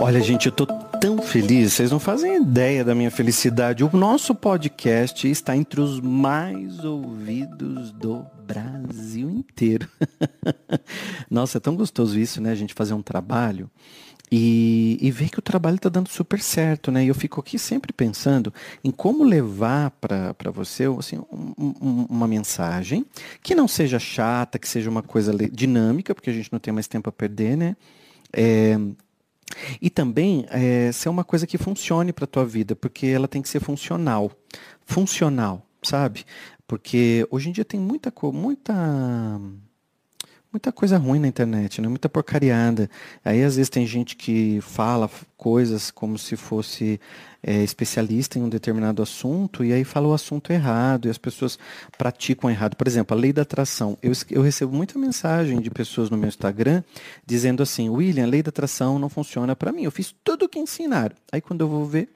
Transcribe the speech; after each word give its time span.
Olha, 0.00 0.20
gente, 0.20 0.46
eu 0.46 0.52
tô 0.52 0.64
tão 0.64 1.18
feliz, 1.18 1.72
vocês 1.72 1.90
não 1.90 1.98
fazem 1.98 2.36
ideia 2.36 2.84
da 2.84 2.94
minha 2.94 3.10
felicidade. 3.10 3.82
O 3.82 3.90
nosso 3.96 4.32
podcast 4.32 5.28
está 5.28 5.56
entre 5.56 5.80
os 5.80 6.00
mais 6.00 6.84
ouvidos 6.84 7.90
do 7.92 8.24
Brasil 8.46 9.28
inteiro. 9.28 9.88
Nossa, 11.28 11.58
é 11.58 11.60
tão 11.60 11.74
gostoso 11.74 12.18
isso, 12.18 12.40
né? 12.40 12.52
A 12.52 12.54
gente 12.54 12.74
fazer 12.74 12.94
um 12.94 13.02
trabalho 13.02 13.68
e, 14.30 14.98
e 15.00 15.10
ver 15.10 15.30
que 15.30 15.40
o 15.40 15.42
trabalho 15.42 15.76
está 15.76 15.88
dando 15.88 16.08
super 16.08 16.40
certo, 16.40 16.92
né? 16.92 17.04
E 17.04 17.08
eu 17.08 17.14
fico 17.14 17.40
aqui 17.40 17.58
sempre 17.58 17.92
pensando 17.92 18.54
em 18.84 18.92
como 18.92 19.24
levar 19.24 19.90
para 19.90 20.50
você 20.52 20.84
assim, 20.96 21.18
um, 21.30 21.74
um, 21.80 22.06
uma 22.08 22.28
mensagem 22.28 23.04
que 23.42 23.54
não 23.54 23.66
seja 23.66 23.98
chata, 23.98 24.60
que 24.60 24.68
seja 24.68 24.88
uma 24.88 25.02
coisa 25.02 25.34
dinâmica, 25.50 26.14
porque 26.14 26.30
a 26.30 26.32
gente 26.32 26.52
não 26.52 26.60
tem 26.60 26.72
mais 26.72 26.86
tempo 26.86 27.08
a 27.08 27.12
perder, 27.12 27.56
né? 27.56 27.76
É, 28.32 28.78
e 29.80 29.90
também 29.90 30.46
é, 30.50 30.90
ser 30.92 31.08
uma 31.08 31.24
coisa 31.24 31.46
que 31.46 31.58
funcione 31.58 32.12
para 32.12 32.24
a 32.24 32.28
tua 32.28 32.44
vida, 32.44 32.76
porque 32.76 33.06
ela 33.06 33.28
tem 33.28 33.42
que 33.42 33.48
ser 33.48 33.60
funcional. 33.60 34.30
Funcional, 34.84 35.66
sabe? 35.82 36.24
Porque 36.66 37.26
hoje 37.30 37.48
em 37.48 37.52
dia 37.52 37.64
tem 37.64 37.80
muita, 37.80 38.12
muita 38.32 39.40
muita 40.52 40.72
coisa 40.72 40.96
ruim 40.96 41.18
na 41.18 41.28
internet, 41.28 41.80
né? 41.80 41.88
muita 41.88 42.08
porcariada. 42.08 42.88
Aí 43.24 43.42
às 43.42 43.56
vezes 43.56 43.68
tem 43.68 43.86
gente 43.86 44.16
que 44.16 44.60
fala 44.62 45.10
coisas 45.36 45.90
como 45.90 46.18
se 46.18 46.36
fosse 46.36 47.00
é, 47.42 47.62
especialista 47.62 48.38
em 48.38 48.42
um 48.42 48.48
determinado 48.48 49.02
assunto 49.02 49.64
e 49.64 49.72
aí 49.72 49.84
fala 49.84 50.08
o 50.08 50.12
assunto 50.12 50.52
errado 50.52 51.06
e 51.06 51.10
as 51.10 51.18
pessoas 51.18 51.58
praticam 51.96 52.50
errado. 52.50 52.76
Por 52.76 52.86
exemplo, 52.86 53.16
a 53.16 53.20
lei 53.20 53.32
da 53.32 53.42
atração. 53.42 53.96
Eu, 54.02 54.12
eu 54.30 54.42
recebo 54.42 54.74
muita 54.74 54.98
mensagem 54.98 55.60
de 55.60 55.70
pessoas 55.70 56.10
no 56.10 56.16
meu 56.16 56.28
Instagram 56.28 56.82
dizendo 57.26 57.62
assim, 57.62 57.88
William, 57.88 58.24
a 58.24 58.28
lei 58.28 58.42
da 58.42 58.48
atração 58.48 58.98
não 58.98 59.08
funciona 59.08 59.54
para 59.54 59.72
mim. 59.72 59.82
Eu 59.82 59.90
fiz 59.90 60.14
tudo 60.24 60.46
o 60.46 60.48
que 60.48 60.58
ensinaram. 60.58 61.14
Aí 61.30 61.40
quando 61.40 61.60
eu 61.60 61.68
vou 61.68 61.84
ver, 61.84 62.08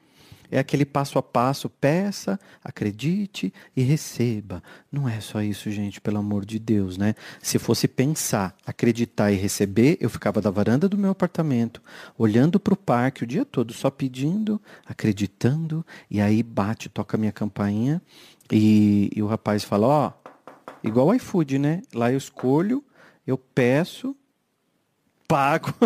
é 0.52 0.58
aquele 0.58 0.84
passo 0.84 1.18
a 1.18 1.22
passo, 1.22 1.70
peça, 1.70 2.38
acredite 2.62 3.52
e 3.74 3.82
receba. 3.82 4.62
Não 4.92 5.08
é 5.08 5.18
só 5.18 5.40
isso, 5.40 5.70
gente, 5.70 5.98
pelo 5.98 6.18
amor 6.18 6.44
de 6.44 6.58
Deus, 6.58 6.98
né? 6.98 7.14
Se 7.42 7.58
fosse 7.58 7.88
pensar, 7.88 8.54
acreditar 8.66 9.32
e 9.32 9.36
receber, 9.36 9.96
eu 9.98 10.10
ficava 10.10 10.42
da 10.42 10.50
varanda 10.50 10.90
do 10.90 10.98
meu 10.98 11.10
apartamento, 11.10 11.82
olhando 12.18 12.60
para 12.60 12.74
o 12.74 12.76
parque 12.76 13.24
o 13.24 13.26
dia 13.26 13.46
todo, 13.46 13.72
só 13.72 13.90
pedindo, 13.90 14.60
acreditando, 14.84 15.84
e 16.10 16.20
aí 16.20 16.42
bate, 16.42 16.90
toca 16.90 17.16
a 17.16 17.18
minha 17.18 17.32
campainha 17.32 18.02
e, 18.50 19.10
e 19.16 19.22
o 19.22 19.26
rapaz 19.26 19.64
fala, 19.64 19.86
ó, 19.86 20.12
oh, 20.12 20.86
igual 20.86 21.06
o 21.06 21.14
iFood, 21.14 21.58
né? 21.58 21.80
Lá 21.94 22.12
eu 22.12 22.18
escolho, 22.18 22.84
eu 23.26 23.38
peço, 23.38 24.14
pago. 25.26 25.72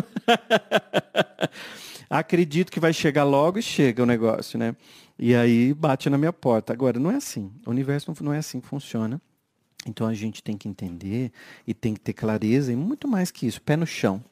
acredito 2.08 2.70
que 2.70 2.80
vai 2.80 2.92
chegar 2.92 3.24
logo 3.24 3.58
e 3.58 3.62
chega 3.62 4.02
o 4.02 4.06
negócio, 4.06 4.58
né? 4.58 4.76
E 5.18 5.34
aí 5.34 5.72
bate 5.72 6.10
na 6.10 6.18
minha 6.18 6.32
porta. 6.32 6.72
Agora, 6.72 6.98
não 6.98 7.10
é 7.10 7.16
assim. 7.16 7.50
O 7.66 7.70
universo 7.70 8.12
não 8.20 8.32
é 8.32 8.38
assim 8.38 8.60
que 8.60 8.66
funciona. 8.66 9.20
Então 9.86 10.06
a 10.06 10.14
gente 10.14 10.42
tem 10.42 10.56
que 10.56 10.68
entender 10.68 11.32
e 11.66 11.72
tem 11.72 11.94
que 11.94 12.00
ter 12.00 12.12
clareza 12.12 12.72
e 12.72 12.76
muito 12.76 13.06
mais 13.06 13.30
que 13.30 13.46
isso, 13.46 13.60
pé 13.62 13.76
no 13.76 13.86
chão. 13.86 14.22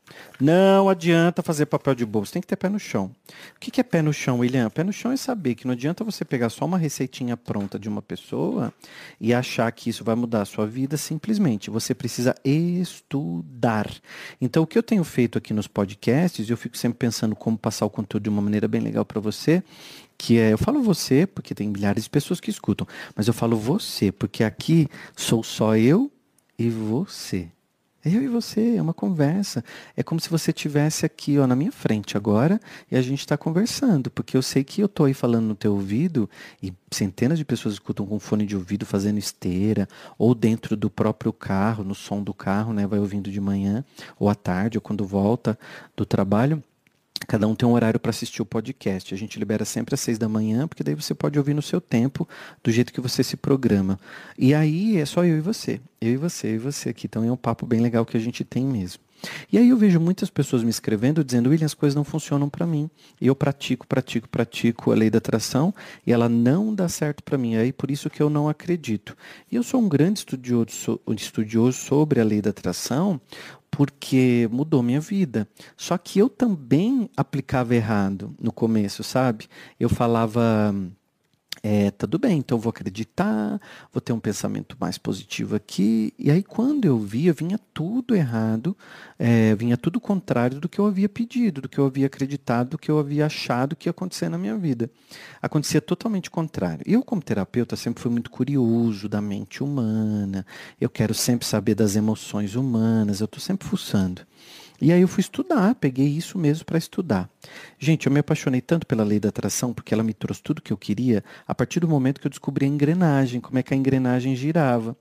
Não 0.41 0.89
adianta 0.89 1.43
fazer 1.43 1.67
papel 1.67 1.95
de 1.95 2.05
bobo, 2.05 2.27
você 2.27 2.35
tem 2.35 2.43
que 2.43 2.49
ter 2.49 2.57
pé 2.57 2.69
no 2.69 2.79
chão. 2.79 3.11
O 3.57 3.61
que 3.61 3.81
é 3.81 3.85
pé 3.85 4.03
no 4.03 4.13
chão, 4.13 4.41
William? 4.41 4.69
Pé 4.69 4.85
no 4.85 4.93
chão 4.93 5.13
é 5.13 5.17
saber 5.17 5.55
que 5.55 5.67
não 5.67 5.73
adianta 5.73 6.05
você 6.05 6.25
pegar 6.25 6.51
só 6.51 6.65
uma 6.65 6.77
receitinha 6.77 7.37
pronta 7.37 7.79
de 7.79 7.89
uma 7.89 8.03
pessoa 8.03 8.73
e 9.21 9.33
achar 9.33 9.71
que 9.73 9.89
isso 9.89 10.05
vai 10.05 10.15
mudar 10.15 10.43
a 10.43 10.45
sua 10.45 10.67
vida 10.67 10.97
simplesmente. 10.97 11.71
Você 11.71 11.95
precisa 11.95 12.35
estudar. 12.45 13.91
Então 14.41 14.63
o 14.63 14.67
que 14.67 14.77
eu 14.77 14.83
tenho 14.83 15.05
feito 15.05 15.39
aqui 15.39 15.55
nos 15.55 15.67
podcasts, 15.67 16.49
eu 16.49 16.57
fico 16.57 16.77
sempre 16.77 16.99
pensando 16.99 17.35
como 17.35 17.57
passar 17.57 17.87
o 17.87 17.91
conteúdo 17.91 18.25
de 18.25 18.29
uma 18.29 18.43
maneira 18.43 18.69
bem 18.69 18.81
legal 18.81 19.05
para 19.05 19.21
você, 19.21 19.63
que 20.17 20.39
é, 20.39 20.52
eu 20.52 20.58
falo 20.58 20.83
você 20.83 21.27
porque 21.27 21.55
tem 21.55 21.69
milhares 21.69 22.05
de 22.05 22.11
pessoas 22.11 22.41
que 22.41 22.51
escutam, 22.51 22.86
mas 23.14 23.27
eu 23.27 23.35
falo 23.35 23.57
você 23.57 24.13
porque 24.13 24.45
aqui 24.45 24.89
sou 25.17 25.42
só 25.42 25.77
eu 25.77 26.11
e 26.58 26.69
você. 26.70 27.48
Eu 28.05 28.23
e 28.23 28.29
você, 28.29 28.77
é 28.77 28.83
uma 28.83 28.92
conversa. 28.92 29.64
É 29.97 30.02
como 30.02 30.20
se 30.20 30.29
você 30.29 30.52
tivesse 30.52 31.07
aqui 31.07 31.39
ó, 31.39 31.47
na 31.47 31.57
minha 31.57 31.73
frente 31.73 32.19
agora 32.19 32.61
e 32.91 32.97
a 32.97 33.01
gente 33.01 33.20
está 33.20 33.35
conversando, 33.39 34.11
porque 34.11 34.36
eu 34.36 34.42
sei 34.42 34.63
que 34.63 34.83
eu 34.83 34.86
estou 34.86 35.07
aí 35.07 35.14
falando 35.14 35.47
no 35.47 35.55
teu 35.55 35.73
ouvido 35.73 36.29
e 36.63 36.70
centenas 36.91 37.39
de 37.39 37.46
pessoas 37.46 37.75
escutam 37.75 38.05
com 38.05 38.20
fone 38.20 38.45
de 38.45 38.55
ouvido 38.55 38.85
fazendo 38.85 39.19
esteira 39.19 39.89
ou 40.19 40.35
dentro 40.35 40.77
do 40.77 40.91
próprio 40.91 41.33
carro, 41.33 41.83
no 41.83 41.95
som 41.95 42.23
do 42.23 42.35
carro, 42.35 42.75
né, 42.75 42.86
vai 42.86 42.98
ouvindo 42.98 43.31
de 43.31 43.41
manhã 43.41 43.83
ou 44.19 44.29
à 44.29 44.35
tarde 44.35 44.77
ou 44.77 44.83
quando 44.83 45.07
volta 45.07 45.58
do 45.96 46.05
trabalho. 46.05 46.63
Cada 47.27 47.48
um 47.48 47.55
tem 47.55 47.67
um 47.67 47.73
horário 47.73 47.98
para 47.98 48.11
assistir 48.11 48.42
o 48.42 48.47
podcast. 48.47 49.14
A 49.14 49.17
gente 49.17 49.39
libera 49.39 49.64
sempre 49.64 49.95
às 49.95 50.01
seis 50.01 50.19
da 50.19 50.29
manhã, 50.29 50.69
porque 50.69 50.85
daí 50.85 50.95
você 50.95 51.14
pode 51.14 51.39
ouvir 51.39 51.55
no 51.55 51.63
seu 51.63 51.80
tempo, 51.80 52.29
do 52.63 52.70
jeito 52.70 52.92
que 52.92 53.01
você 53.01 53.23
se 53.23 53.36
programa. 53.36 53.98
E 54.39 54.52
aí 54.55 54.98
é 54.98 55.07
só 55.07 55.25
eu 55.25 55.39
e 55.39 55.41
você. 55.41 55.80
Eu 56.01 56.13
e 56.13 56.17
você, 56.17 56.48
eu 56.48 56.55
e 56.55 56.58
você 56.58 56.91
aqui. 56.91 57.07
Então 57.07 57.25
é 57.25 57.33
um 57.33 57.36
papo 57.36 57.64
bem 57.67 57.80
legal 57.80 58.05
que 58.05 58.17
a 58.17 58.20
gente 58.20 58.45
tem 58.45 58.64
mesmo. 58.64 59.02
E 59.51 59.58
aí 59.58 59.70
eu 59.70 59.77
vejo 59.77 59.98
muitas 59.98 60.29
pessoas 60.29 60.63
me 60.63 60.70
escrevendo 60.70 61.25
dizendo, 61.25 61.48
William, 61.48 61.67
as 61.67 61.75
coisas 61.75 61.95
não 61.95 62.05
funcionam 62.05 62.48
para 62.48 62.67
mim. 62.67 62.91
E 63.20 63.27
eu 63.27 63.35
pratico, 63.35 63.86
pratico, 63.86 64.29
pratico 64.29 64.92
a 64.92 64.95
lei 64.95 65.11
da 65.11 65.19
atração 65.19 65.75
e 66.07 66.13
ela 66.13 66.29
não 66.29 66.75
dá 66.75 66.89
certo 66.89 67.23
para 67.23 67.39
mim. 67.39 67.55
É 67.55 67.61
aí 67.61 67.73
por 67.73 67.91
isso 67.91 68.11
que 68.11 68.23
eu 68.23 68.29
não 68.29 68.48
acredito. 68.48 69.17
E 69.51 69.57
eu 69.57 69.63
sou 69.63 69.81
um 69.81 69.89
grande 69.89 70.19
estudioso, 70.19 71.01
estudioso 71.17 71.79
sobre 71.79 72.20
a 72.20 72.25
lei 72.25 72.42
da 72.42 72.51
atração, 72.51 73.20
porque 73.74 74.48
mudou 74.52 74.83
minha 74.83 75.01
vida. 75.01 75.48
Só 75.77 75.98
que 75.98 76.18
eu 76.18 76.29
também 76.29 77.11
aplicava 77.17 77.74
errado 77.74 78.35
no 78.40 78.52
começo, 78.52 79.02
sabe? 79.02 79.48
Eu 79.79 79.89
falava 79.89 80.74
é, 81.67 81.91
tudo 81.92 82.19
bem, 82.19 82.41
então 82.41 82.58
vou 82.58 82.69
acreditar, 82.69 83.58
vou 83.91 83.98
ter 83.98 84.13
um 84.13 84.20
pensamento 84.20 84.77
mais 84.79 84.98
positivo 84.98 85.57
aqui. 85.57 86.13
E 86.19 86.30
aí, 86.30 86.42
quando 86.42 86.85
eu 86.85 86.98
via, 86.98 87.33
vinha 87.33 87.58
tudo 87.73 88.14
errado, 88.14 88.77
é, 89.19 89.55
vinha 89.55 89.75
tudo 89.75 89.98
contrário 89.98 90.61
do 90.61 90.69
que 90.69 90.79
eu 90.79 90.85
havia 90.85 91.08
pedido, 91.08 91.63
do 91.63 91.69
que 91.69 91.79
eu 91.79 91.86
havia 91.86 92.05
acreditado, 92.05 92.73
do 92.73 92.79
que 92.79 92.91
eu 92.91 92.98
havia 92.98 93.25
achado 93.25 93.75
que 93.75 93.89
ia 93.89 93.92
acontecer 93.92 94.29
na 94.29 94.36
minha 94.36 94.58
vida. 94.58 94.91
Acontecia 95.41 95.80
totalmente 95.80 96.30
contrário. 96.30 96.85
Eu, 96.86 97.02
como 97.02 97.23
terapeuta, 97.23 97.77
sempre 97.77 98.02
fui 98.02 98.13
muito 98.13 98.31
curioso 98.31 99.08
da 99.08 99.23
mente 99.23 99.64
humana, 99.64 100.45
eu 100.79 100.91
quero 100.91 101.14
sempre 101.14 101.46
saber 101.46 101.75
das 101.75 101.96
emoções 101.96 102.57
humanas, 102.57 103.20
eu 103.20 103.25
estou 103.25 103.41
sempre 103.41 103.67
fuçando. 103.67 104.20
E 104.80 104.92
aí 104.92 105.01
eu 105.01 105.08
fui 105.08 105.20
estudar, 105.20 105.74
peguei 105.77 106.08
isso 106.08 106.39
mesmo 106.39 106.64
para 106.64 106.79
estudar. 106.79 107.30
Gente, 107.79 108.07
eu 108.07 108.12
me 108.12 108.20
apaixonei 108.20 108.61
tanto 108.61 108.86
pela 108.86 109.05
lei 109.05 109.20
da 109.20 109.29
atração, 109.29 109.73
porque 109.73 109.95
ela 109.95 110.02
me 110.02 110.12
trouxe 110.12 110.42
tudo 110.42 110.61
que 110.61 110.73
eu 110.73 110.77
queria, 110.77 111.23
a 111.46 111.55
partir 111.55 111.80
do 111.80 111.89
momento 111.89 112.20
que 112.20 112.27
eu 112.27 112.30
descobri 112.30 112.67
a 112.67 112.68
engrenagem, 112.68 113.40
como 113.40 113.58
é 113.58 113.63
que 113.63 113.73
a 113.73 113.77
engrenagem 113.77 114.34
girava. 114.34 114.96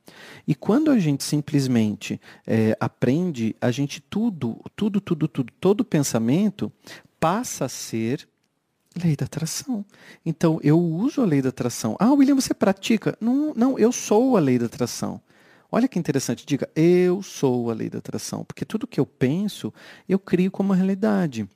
E 0.47 0.53
quando 0.53 0.91
a 0.91 0.99
gente 0.99 1.23
simplesmente 1.23 2.21
é, 2.45 2.77
aprende, 2.79 3.55
a 3.59 3.71
gente 3.71 3.99
tudo, 3.99 4.59
tudo, 4.75 5.01
tudo, 5.01 5.27
tudo, 5.27 5.53
todo 5.59 5.83
pensamento 5.83 6.71
passa 7.19 7.65
a 7.65 7.69
ser 7.69 8.27
Lei 9.01 9.15
da 9.15 9.25
atração. 9.25 9.83
Então, 10.23 10.59
eu 10.61 10.79
uso 10.79 11.21
a 11.21 11.25
lei 11.25 11.41
da 11.41 11.49
atração. 11.49 11.95
Ah, 11.99 12.11
William, 12.13 12.35
você 12.35 12.53
pratica? 12.53 13.17
Não, 13.19 13.51
não, 13.55 13.79
eu 13.79 13.91
sou 13.91 14.37
a 14.37 14.39
lei 14.39 14.59
da 14.59 14.67
atração. 14.67 15.19
Olha 15.75 15.87
que 15.87 15.97
interessante, 15.97 16.45
diga, 16.45 16.69
eu 16.75 17.23
sou 17.23 17.71
a 17.71 17.73
lei 17.73 17.89
da 17.89 17.97
atração, 17.97 18.45
porque 18.45 18.63
tudo 18.63 18.85
que 18.85 18.99
eu 18.99 19.07
penso, 19.07 19.73
eu 20.07 20.19
crio 20.19 20.51
como 20.51 20.71
realidade. 20.71 21.49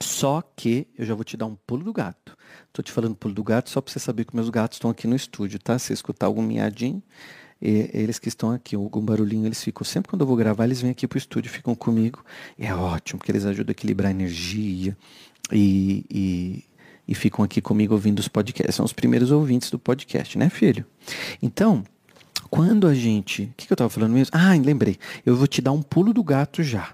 Só 0.00 0.42
que 0.56 0.88
eu 0.98 1.06
já 1.06 1.14
vou 1.14 1.22
te 1.22 1.36
dar 1.36 1.46
um 1.46 1.54
pulo 1.54 1.84
do 1.84 1.92
gato. 1.92 2.36
Estou 2.66 2.82
te 2.82 2.90
falando 2.90 3.14
pulo 3.14 3.32
do 3.32 3.44
gato 3.44 3.70
só 3.70 3.80
para 3.80 3.92
você 3.92 4.00
saber 4.00 4.24
que 4.24 4.34
meus 4.34 4.50
gatos 4.50 4.78
estão 4.78 4.90
aqui 4.90 5.06
no 5.06 5.14
estúdio, 5.14 5.60
tá? 5.60 5.78
Se 5.78 5.92
escutar 5.92 6.26
algum 6.26 6.42
miadinho, 6.42 7.00
eles 7.60 8.18
que 8.18 8.26
estão 8.26 8.50
aqui, 8.50 8.74
algum 8.74 9.00
barulhinho, 9.00 9.46
eles 9.46 9.62
ficam. 9.62 9.84
Sempre 9.84 10.10
quando 10.10 10.22
eu 10.22 10.26
vou 10.26 10.34
gravar, 10.34 10.64
eles 10.64 10.80
vêm 10.80 10.90
aqui 10.90 11.06
para 11.06 11.16
o 11.16 11.18
estúdio, 11.18 11.48
ficam 11.48 11.72
comigo. 11.72 12.24
É 12.58 12.74
ótimo, 12.74 13.20
porque 13.20 13.30
eles 13.30 13.44
ajudam 13.46 13.70
a 13.70 13.74
equilibrar 13.74 14.08
a 14.08 14.10
energia 14.10 14.96
e, 15.52 16.04
e, 16.10 16.64
e 17.06 17.14
ficam 17.14 17.44
aqui 17.44 17.60
comigo 17.60 17.94
ouvindo 17.94 18.18
os 18.18 18.26
podcasts. 18.26 18.74
São 18.74 18.84
os 18.84 18.92
primeiros 18.92 19.30
ouvintes 19.30 19.70
do 19.70 19.78
podcast, 19.78 20.36
né, 20.36 20.50
filho? 20.50 20.84
Então, 21.40 21.84
quando 22.52 22.86
a 22.86 22.92
gente. 22.92 23.44
O 23.44 23.54
que, 23.56 23.66
que 23.66 23.72
eu 23.72 23.74
estava 23.74 23.88
falando 23.88 24.12
mesmo? 24.12 24.30
Ah, 24.30 24.52
lembrei. 24.62 24.98
Eu 25.24 25.34
vou 25.34 25.46
te 25.46 25.62
dar 25.62 25.72
um 25.72 25.80
pulo 25.80 26.12
do 26.12 26.22
gato 26.22 26.62
já. 26.62 26.92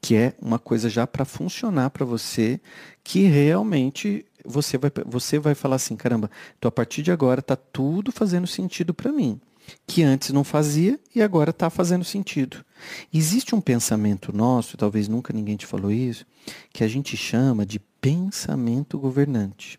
Que 0.00 0.16
é 0.16 0.34
uma 0.40 0.58
coisa 0.58 0.88
já 0.88 1.06
para 1.06 1.26
funcionar 1.26 1.90
para 1.90 2.06
você, 2.06 2.58
que 3.04 3.24
realmente 3.24 4.24
você 4.46 4.78
vai, 4.78 4.90
você 5.04 5.38
vai 5.38 5.54
falar 5.54 5.76
assim: 5.76 5.94
caramba, 5.94 6.30
então 6.56 6.70
a 6.70 6.72
partir 6.72 7.02
de 7.02 7.12
agora 7.12 7.42
tá 7.42 7.54
tudo 7.54 8.10
fazendo 8.10 8.46
sentido 8.46 8.94
para 8.94 9.12
mim. 9.12 9.38
Que 9.86 10.02
antes 10.02 10.30
não 10.30 10.42
fazia 10.42 10.98
e 11.14 11.20
agora 11.20 11.50
está 11.50 11.68
fazendo 11.68 12.02
sentido. 12.02 12.64
Existe 13.12 13.54
um 13.54 13.60
pensamento 13.60 14.34
nosso, 14.34 14.78
talvez 14.78 15.06
nunca 15.06 15.34
ninguém 15.34 15.56
te 15.56 15.66
falou 15.66 15.92
isso, 15.92 16.24
que 16.72 16.82
a 16.82 16.88
gente 16.88 17.14
chama 17.14 17.66
de 17.66 17.78
pensamento 18.00 18.98
governante. 18.98 19.78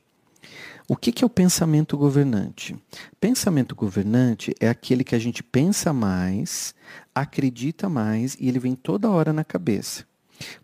O 0.88 0.96
que, 0.96 1.12
que 1.12 1.24
é 1.24 1.28
o 1.28 1.30
pensamento 1.30 1.98
governante? 1.98 2.76
Pensamento 3.20 3.76
governante 3.76 4.54
é 4.60 4.68
aquele 4.68 5.04
que 5.04 5.14
a 5.14 5.20
gente 5.20 5.44
pensa 5.44 5.94
mais, 5.94 6.74
acredita 7.14 7.88
mais 7.88 8.36
e 8.40 8.48
ele 8.48 8.60
vem 8.60 8.76
toda 8.76 9.10
hora 9.10 9.32
na 9.32 9.44
cabeça. 9.44 10.04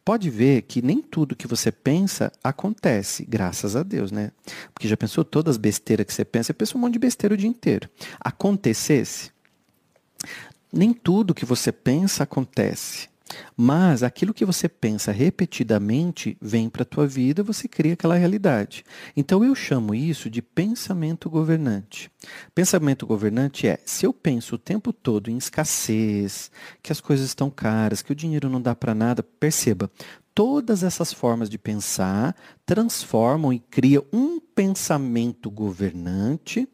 Pode 0.03 0.29
ver 0.29 0.63
que 0.63 0.81
nem 0.81 1.01
tudo 1.01 1.35
que 1.35 1.47
você 1.47 1.71
pensa 1.71 2.31
acontece, 2.43 3.25
graças 3.25 3.75
a 3.75 3.83
Deus, 3.83 4.11
né? 4.11 4.31
Porque 4.73 4.87
já 4.87 4.95
pensou 4.95 5.23
todas 5.23 5.55
as 5.55 5.57
besteiras 5.57 6.05
que 6.05 6.13
você 6.13 6.25
pensa? 6.25 6.47
Você 6.47 6.53
pensa 6.53 6.77
um 6.77 6.81
monte 6.81 6.93
de 6.93 6.99
besteira 6.99 7.35
o 7.35 7.37
dia 7.37 7.49
inteiro. 7.49 7.89
Acontecesse, 8.19 9.31
nem 10.71 10.93
tudo 10.93 11.33
que 11.35 11.45
você 11.45 11.71
pensa 11.71 12.23
acontece. 12.23 13.09
Mas 13.57 14.03
aquilo 14.03 14.33
que 14.33 14.45
você 14.45 14.69
pensa 14.69 15.11
repetidamente 15.11 16.37
vem 16.41 16.69
para 16.69 16.83
a 16.83 16.85
tua 16.85 17.07
vida, 17.07 17.43
você 17.43 17.67
cria 17.67 17.93
aquela 17.93 18.15
realidade. 18.15 18.83
Então 19.15 19.43
eu 19.43 19.55
chamo 19.55 19.95
isso 19.95 20.29
de 20.29 20.41
pensamento 20.41 21.29
governante. 21.29 22.11
Pensamento 22.53 23.05
governante 23.05 23.67
é, 23.67 23.79
se 23.85 24.05
eu 24.05 24.13
penso 24.13 24.55
o 24.55 24.59
tempo 24.59 24.93
todo 24.93 25.29
em 25.29 25.37
escassez, 25.37 26.51
que 26.83 26.91
as 26.91 27.01
coisas 27.01 27.27
estão 27.27 27.49
caras, 27.49 28.01
que 28.01 28.11
o 28.11 28.15
dinheiro 28.15 28.49
não 28.49 28.61
dá 28.61 28.75
para 28.75 28.93
nada, 28.93 29.23
perceba, 29.23 29.89
todas 30.33 30.83
essas 30.83 31.11
formas 31.13 31.49
de 31.49 31.57
pensar 31.57 32.35
transformam 32.65 33.53
e 33.53 33.59
criam 33.59 34.03
um 34.11 34.39
pensamento 34.39 35.49
governante 35.49 36.67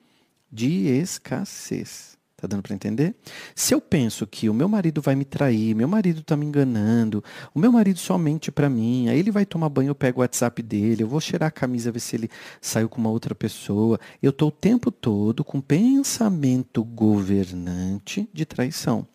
de 0.52 0.88
escassez. 0.88 2.18
Tá 2.42 2.48
dando 2.48 2.64
para 2.64 2.74
entender? 2.74 3.14
Se 3.54 3.72
eu 3.72 3.80
penso 3.80 4.26
que 4.26 4.50
o 4.50 4.54
meu 4.54 4.68
marido 4.68 5.00
vai 5.00 5.14
me 5.14 5.24
trair, 5.24 5.76
meu 5.76 5.88
marido 5.88 6.24
tá 6.24 6.36
me 6.36 6.44
enganando, 6.44 7.24
o 7.54 7.60
meu 7.60 7.72
marido 7.72 8.00
só 8.00 8.18
mente 8.18 8.52
para 8.52 8.68
mim, 8.68 9.10
aí 9.10 9.20
ele 9.20 9.30
vai 9.30 9.46
tomar 9.46 9.70
banho, 9.70 9.90
eu 9.90 9.96
pego 9.96 10.20
o 10.20 10.22
WhatsApp 10.22 10.64
dele, 10.64 11.04
eu 11.04 11.08
vou 11.08 11.22
cheirar 11.22 11.50
a 11.50 11.52
camisa 11.52 11.92
ver 11.92 12.00
se 12.00 12.16
ele 12.16 12.32
saiu 12.60 12.90
com 12.90 13.00
uma 13.00 13.12
outra 13.12 13.36
pessoa. 13.36 14.00
Eu 14.24 14.34
tô 14.34 14.48
o 14.48 14.52
tempo 14.52 14.90
todo 14.90 15.44
com 15.44 15.62
pensamento 15.62 16.84
governante 16.84 18.28
de 18.34 18.44
traição. 18.44 19.06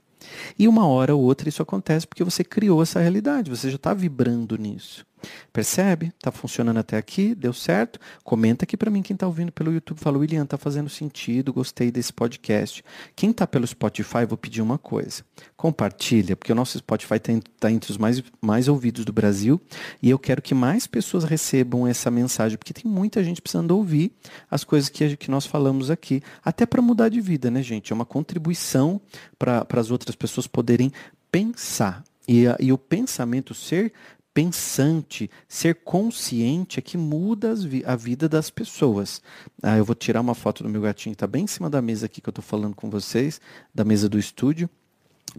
E 0.56 0.68
uma 0.68 0.86
hora 0.86 1.12
ou 1.12 1.22
outra 1.22 1.48
isso 1.48 1.62
acontece 1.62 2.06
porque 2.06 2.22
você 2.22 2.44
criou 2.44 2.80
essa 2.80 3.00
realidade, 3.00 3.50
você 3.50 3.70
já 3.70 3.76
está 3.76 3.92
vibrando 3.92 4.56
nisso. 4.56 5.04
Percebe? 5.52 6.12
Está 6.16 6.30
funcionando 6.30 6.78
até 6.78 6.96
aqui? 6.96 7.34
Deu 7.34 7.52
certo? 7.52 7.98
Comenta 8.24 8.64
aqui 8.64 8.76
para 8.76 8.90
mim 8.90 9.02
quem 9.02 9.14
está 9.14 9.26
ouvindo 9.26 9.52
pelo 9.52 9.72
YouTube. 9.72 9.98
Fala, 9.98 10.18
William, 10.18 10.44
está 10.44 10.56
fazendo 10.56 10.88
sentido, 10.88 11.52
gostei 11.52 11.90
desse 11.90 12.12
podcast. 12.12 12.84
Quem 13.14 13.30
está 13.30 13.46
pelo 13.46 13.66
Spotify, 13.66 14.24
vou 14.28 14.36
pedir 14.36 14.62
uma 14.62 14.78
coisa. 14.78 15.24
Compartilha, 15.56 16.36
porque 16.36 16.52
o 16.52 16.54
nosso 16.54 16.78
Spotify 16.78 17.14
está 17.14 17.32
tá 17.58 17.70
entre 17.70 17.90
os 17.90 17.98
mais, 17.98 18.22
mais 18.40 18.68
ouvidos 18.68 19.04
do 19.04 19.12
Brasil 19.12 19.60
e 20.02 20.10
eu 20.10 20.18
quero 20.18 20.42
que 20.42 20.54
mais 20.54 20.86
pessoas 20.86 21.24
recebam 21.24 21.86
essa 21.86 22.10
mensagem, 22.10 22.58
porque 22.58 22.72
tem 22.72 22.90
muita 22.90 23.22
gente 23.22 23.40
precisando 23.40 23.72
ouvir 23.72 24.12
as 24.50 24.64
coisas 24.64 24.88
que, 24.88 25.16
que 25.16 25.30
nós 25.30 25.46
falamos 25.46 25.90
aqui, 25.90 26.22
até 26.44 26.66
para 26.66 26.82
mudar 26.82 27.08
de 27.08 27.20
vida, 27.20 27.50
né, 27.50 27.62
gente? 27.62 27.92
É 27.92 27.94
uma 27.94 28.04
contribuição 28.04 29.00
para 29.38 29.66
as 29.74 29.90
outras 29.90 30.14
pessoas 30.16 30.46
poderem 30.46 30.92
pensar. 31.30 32.02
E, 32.28 32.44
e, 32.58 32.72
o 32.72 32.78
pensamento 32.78 33.54
ser 33.54 33.92
pensante, 34.36 35.30
ser 35.48 35.76
consciente 35.76 36.78
é 36.78 36.82
que 36.82 36.98
muda 36.98 37.54
a 37.86 37.96
vida 37.96 38.28
das 38.28 38.50
pessoas. 38.50 39.22
Ah, 39.62 39.78
eu 39.78 39.84
vou 39.84 39.94
tirar 39.94 40.20
uma 40.20 40.34
foto 40.34 40.62
do 40.62 40.68
meu 40.68 40.82
gatinho 40.82 41.14
está 41.14 41.26
bem 41.26 41.44
em 41.44 41.46
cima 41.46 41.70
da 41.70 41.80
mesa 41.80 42.04
aqui 42.04 42.20
que 42.20 42.28
eu 42.28 42.32
estou 42.32 42.44
falando 42.44 42.74
com 42.74 42.90
vocês, 42.90 43.40
da 43.74 43.82
mesa 43.82 44.10
do 44.10 44.18
estúdio, 44.18 44.68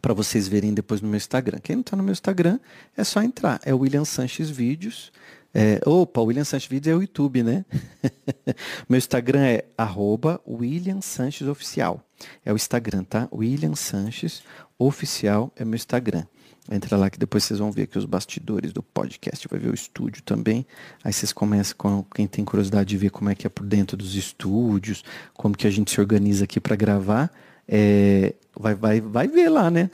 para 0.02 0.16
vocês 0.16 0.48
verem 0.48 0.74
depois 0.74 1.00
no 1.00 1.08
meu 1.08 1.18
Instagram. 1.18 1.60
Quem 1.60 1.76
não 1.76 1.82
está 1.82 1.96
no 1.96 2.02
meu 2.02 2.12
Instagram 2.12 2.58
é 2.98 3.04
só 3.04 3.22
entrar. 3.22 3.62
É 3.64 3.72
William 3.72 4.04
Sanches 4.04 4.50
Vídeos. 4.50 5.12
É, 5.54 5.80
opa, 5.86 6.20
William 6.22 6.44
Sanches 6.44 6.68
Vídeos 6.68 6.96
é 6.96 6.98
o 6.98 7.02
YouTube, 7.02 7.44
né? 7.44 7.66
meu 8.90 8.98
Instagram 8.98 9.46
é 9.46 9.66
arroba 9.78 10.42
William 10.48 11.02
Sanches 11.02 11.48
Oficial. 11.48 12.04
É 12.44 12.52
o 12.52 12.56
Instagram, 12.56 13.04
tá? 13.04 13.30
William 13.32 13.76
Sanches 13.76 14.42
Oficial 14.80 15.52
é 15.56 15.64
meu 15.64 15.76
Instagram. 15.76 16.26
Entra 16.70 16.98
lá 16.98 17.10
que 17.10 17.18
depois 17.18 17.44
vocês 17.44 17.60
vão 17.60 17.72
ver 17.72 17.84
aqui 17.84 17.98
os 17.98 18.06
bastidores 18.06 18.74
do 18.74 18.84
podcast, 18.84 19.48
vai 19.50 19.60
ver 19.60 19.70
o 19.70 19.74
estúdio 19.74 20.22
também. 20.24 20.66
Aí 21.04 21.14
vocês 21.14 21.32
começam 21.32 21.76
com 21.78 22.04
quem 22.04 22.28
tem 22.28 22.44
curiosidade 22.44 22.90
de 22.90 22.98
ver 22.98 23.10
como 23.10 23.30
é 23.30 23.36
que 23.36 23.48
é 23.48 23.50
por 23.50 23.66
dentro 23.66 23.96
dos 23.96 24.16
estúdios, 24.16 25.04
como 25.34 25.56
que 25.56 25.68
a 25.68 25.70
gente 25.70 25.92
se 25.92 26.00
organiza 26.00 26.44
aqui 26.44 26.60
para 26.60 26.76
gravar, 26.76 27.32
é, 27.68 28.34
vai, 28.58 28.74
vai, 28.74 29.02
vai 29.02 29.28
ver 29.28 29.50
lá, 29.50 29.70
né? 29.70 29.90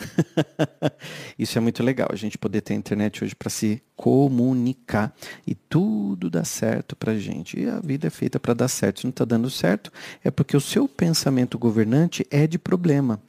Isso 1.38 1.58
é 1.58 1.62
muito 1.62 1.82
legal, 1.82 2.10
a 2.12 2.16
gente 2.16 2.38
poder 2.38 2.62
ter 2.62 2.76
internet 2.76 3.24
hoje 3.24 3.36
para 3.36 3.50
se 3.50 3.82
comunicar 3.96 5.14
e 5.46 5.56
tudo 5.56 6.30
dá 6.30 6.44
certo 6.44 6.96
para 6.96 7.18
gente. 7.18 7.60
E 7.60 7.68
a 7.68 7.80
vida 7.80 8.08
é 8.08 8.10
feita 8.10 8.40
para 8.40 8.54
dar 8.54 8.68
certo. 8.68 9.00
Se 9.00 9.06
não 9.06 9.10
está 9.12 9.26
dando 9.26 9.50
certo, 9.50 9.92
é 10.24 10.30
porque 10.30 10.56
o 10.56 10.62
seu 10.62 10.88
pensamento 10.88 11.58
governante 11.58 12.26
é 12.30 12.46
de 12.46 12.60
problema. 12.60 13.20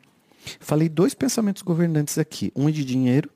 Falei 0.60 0.90
dois 0.90 1.14
pensamentos 1.14 1.62
governantes 1.62 2.18
aqui. 2.18 2.52
Um 2.54 2.68
é 2.68 2.72
de 2.72 2.84
dinheiro. 2.84 3.30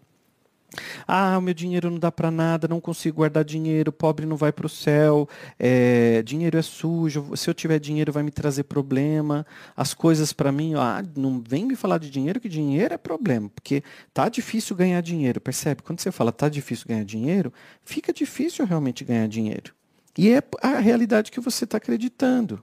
Ah, 1.07 1.39
o 1.39 1.41
meu 1.41 1.55
dinheiro 1.55 1.91
não 1.91 1.99
dá 1.99 2.13
para 2.13 2.31
nada, 2.31 2.69
não 2.69 2.81
consigo 2.81 3.17
guardar 3.17 3.45
dinheiro, 3.45 3.91
pobre 3.91 4.27
não 4.27 4.37
vai 4.37 4.53
para 4.53 4.67
o 4.67 4.69
céu, 4.69 5.29
é, 5.59 6.23
dinheiro 6.23 6.59
é 6.59 6.63
sujo, 6.63 7.35
se 7.37 7.49
eu 7.49 7.55
tiver 7.55 7.79
dinheiro 7.79 8.13
vai 8.13 8.23
me 8.23 8.31
trazer 8.31 8.65
problema, 8.65 9.47
as 9.75 9.95
coisas 9.95 10.33
para 10.33 10.53
mim, 10.53 10.75
ah, 10.75 11.03
não 11.17 11.43
vem 11.47 11.65
me 11.65 11.75
falar 11.75 11.99
de 11.99 12.11
dinheiro, 12.11 12.39
que 12.39 12.49
dinheiro 12.49 12.93
é 12.93 12.99
problema, 12.99 13.49
porque 13.49 13.83
tá 14.13 14.29
difícil 14.29 14.77
ganhar 14.77 15.01
dinheiro, 15.01 15.41
percebe? 15.41 15.83
Quando 15.83 16.01
você 16.01 16.13
fala 16.13 16.31
tá 16.33 16.49
difícil 16.49 16.87
ganhar 16.87 17.05
dinheiro, 17.05 17.53
fica 17.83 18.13
difícil 18.13 18.67
realmente 18.67 19.05
ganhar 19.05 19.27
dinheiro. 19.27 19.73
E 20.17 20.31
é 20.31 20.43
a 20.63 20.79
realidade 20.79 21.31
que 21.31 21.41
você 21.41 21.65
está 21.65 21.79
acreditando. 21.79 22.63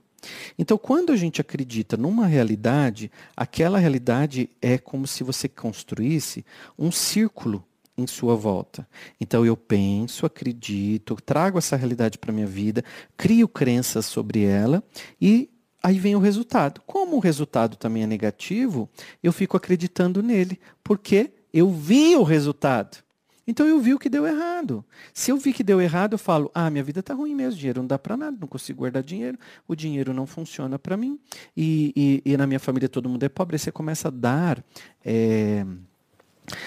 Então, 0.58 0.78
quando 0.78 1.12
a 1.12 1.16
gente 1.16 1.40
acredita 1.40 1.96
numa 1.96 2.26
realidade, 2.26 3.10
aquela 3.36 3.78
realidade 3.78 4.50
é 4.60 4.78
como 4.78 5.06
se 5.06 5.22
você 5.22 5.48
construísse 5.48 6.44
um 6.78 6.90
círculo 6.90 7.65
em 7.96 8.06
sua 8.06 8.34
volta. 8.34 8.86
Então 9.20 9.44
eu 9.44 9.56
penso, 9.56 10.26
acredito, 10.26 11.16
trago 11.24 11.58
essa 11.58 11.76
realidade 11.76 12.18
para 12.18 12.32
minha 12.32 12.46
vida, 12.46 12.84
crio 13.16 13.48
crenças 13.48 14.06
sobre 14.06 14.44
ela 14.44 14.82
e 15.20 15.50
aí 15.82 15.98
vem 15.98 16.14
o 16.14 16.20
resultado. 16.20 16.80
Como 16.86 17.16
o 17.16 17.20
resultado 17.20 17.76
também 17.76 18.02
é 18.02 18.06
negativo, 18.06 18.88
eu 19.22 19.32
fico 19.32 19.56
acreditando 19.56 20.22
nele, 20.22 20.58
porque 20.82 21.32
eu 21.52 21.70
vi 21.70 22.16
o 22.16 22.22
resultado. 22.22 22.98
Então 23.46 23.66
eu 23.66 23.78
vi 23.78 23.94
o 23.94 23.98
que 23.98 24.08
deu 24.08 24.26
errado. 24.26 24.84
Se 25.14 25.30
eu 25.30 25.36
vi 25.36 25.52
que 25.52 25.62
deu 25.62 25.80
errado, 25.80 26.14
eu 26.14 26.18
falo: 26.18 26.50
ah, 26.52 26.68
minha 26.68 26.82
vida 26.82 26.98
está 26.98 27.14
ruim 27.14 27.34
mesmo, 27.34 27.58
dinheiro 27.58 27.80
não 27.80 27.86
dá 27.86 27.98
para 27.98 28.16
nada, 28.16 28.36
não 28.40 28.48
consigo 28.48 28.80
guardar 28.80 29.02
dinheiro, 29.02 29.38
o 29.68 29.76
dinheiro 29.76 30.12
não 30.12 30.26
funciona 30.26 30.78
para 30.78 30.96
mim, 30.96 31.18
e, 31.56 31.92
e, 32.24 32.32
e, 32.32 32.36
na 32.36 32.46
minha 32.46 32.58
família 32.58 32.88
todo 32.88 33.08
mundo 33.08 33.22
é 33.22 33.28
pobre. 33.28 33.54
Aí 33.54 33.58
você 33.60 33.70
começa 33.70 34.08
a 34.08 34.10
dar, 34.10 34.64
é, 35.04 35.64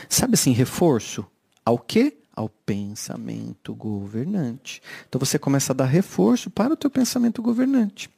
sabe 0.08 0.36
assim, 0.36 0.52
reforço 0.52 1.26
ao 1.66 1.78
quê? 1.78 2.18
Ao 2.36 2.50
pensamento 2.50 3.74
governante. 3.74 4.82
Então 5.08 5.20
você 5.20 5.38
começa 5.38 5.74
a 5.74 5.76
dar 5.76 5.86
reforço 5.86 6.50
para 6.50 6.74
o 6.74 6.78
teu 6.78 6.90
pensamento 6.90 7.42
governante. 7.42 8.10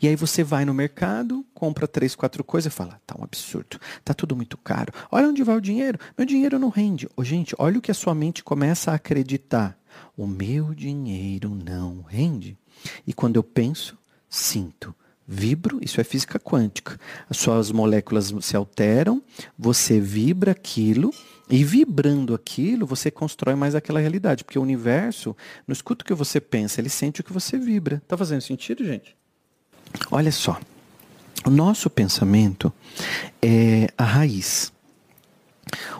E 0.00 0.06
aí 0.06 0.16
você 0.16 0.44
vai 0.44 0.64
no 0.64 0.72
mercado, 0.72 1.44
compra 1.52 1.88
três, 1.88 2.14
quatro 2.14 2.44
coisas 2.44 2.72
e 2.72 2.76
fala, 2.76 3.00
tá 3.06 3.16
um 3.18 3.24
absurdo, 3.24 3.80
tá 4.04 4.14
tudo 4.14 4.36
muito 4.36 4.56
caro. 4.56 4.92
Olha 5.10 5.28
onde 5.28 5.42
vai 5.42 5.56
o 5.56 5.60
dinheiro, 5.60 5.98
meu 6.16 6.26
dinheiro 6.26 6.58
não 6.58 6.68
rende. 6.68 7.08
Ô, 7.16 7.24
gente, 7.24 7.54
olha 7.58 7.78
o 7.78 7.82
que 7.82 7.90
a 7.90 7.94
sua 7.94 8.14
mente 8.14 8.44
começa 8.44 8.92
a 8.92 8.94
acreditar. 8.94 9.76
O 10.16 10.26
meu 10.26 10.74
dinheiro 10.74 11.50
não 11.50 12.02
rende. 12.02 12.56
E 13.06 13.12
quando 13.12 13.36
eu 13.36 13.42
penso, 13.42 13.98
sinto, 14.28 14.94
vibro, 15.26 15.78
isso 15.82 16.00
é 16.00 16.04
física 16.04 16.38
quântica. 16.38 16.98
As 17.28 17.36
suas 17.38 17.72
moléculas 17.72 18.32
se 18.40 18.56
alteram, 18.56 19.22
você 19.58 20.00
vibra 20.00 20.52
aquilo, 20.52 21.12
e 21.48 21.62
vibrando 21.62 22.34
aquilo, 22.34 22.86
você 22.86 23.10
constrói 23.10 23.54
mais 23.54 23.74
aquela 23.74 24.00
realidade. 24.00 24.44
Porque 24.44 24.58
o 24.58 24.62
universo 24.62 25.36
não 25.66 25.72
escuta 25.72 26.02
o 26.02 26.06
que 26.06 26.14
você 26.14 26.40
pensa, 26.40 26.80
ele 26.80 26.88
sente 26.88 27.20
o 27.20 27.24
que 27.24 27.32
você 27.32 27.56
vibra. 27.56 28.02
Tá 28.06 28.16
fazendo 28.16 28.40
sentido, 28.40 28.84
gente? 28.84 29.16
Olha 30.10 30.32
só, 30.32 30.58
o 31.44 31.50
nosso 31.50 31.88
pensamento 31.88 32.72
é 33.40 33.88
a 33.96 34.04
raiz. 34.04 34.72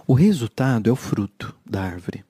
O 0.06 0.14
resultado 0.14 0.88
é 0.88 0.92
o 0.92 0.97
fruto 0.97 1.54
da 1.64 1.83
árvore. 1.83 2.25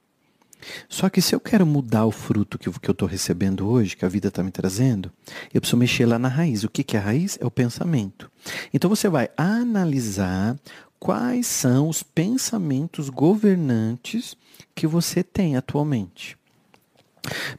Só 0.89 1.09
que 1.09 1.21
se 1.21 1.35
eu 1.35 1.41
quero 1.41 1.67
mudar 1.67 2.07
o 2.07 2.11
fruto 2.11 2.59
que, 2.59 2.71
que 2.71 2.89
eu 2.89 2.93
estou 2.93 3.09
recebendo 3.09 3.69
hoje, 3.69 3.97
que 3.97 4.05
a 4.05 4.09
vida 4.09 4.29
está 4.29 4.43
me 4.43 4.51
trazendo, 4.51 5.11
eu 5.53 5.61
preciso 5.61 5.77
mexer 5.77 6.07
lá 6.07 6.19
na 6.19 6.29
raiz. 6.29 6.65
O 6.65 6.69
que, 6.69 6.85
que 6.85 6.97
é 6.97 7.01
a 7.01 7.03
raiz? 7.03 7.39
É 7.41 7.47
o 7.47 7.51
pensamento. 7.51 8.31
Então 8.73 8.89
você 8.89 9.09
vai 9.09 9.29
analisar 9.37 10.57
quais 10.99 11.47
são 11.47 11.89
os 11.89 12.03
pensamentos 12.03 13.09
governantes 13.09 14.37
que 14.75 14.87
você 14.87 15.23
tem 15.23 15.57
atualmente. 15.57 16.37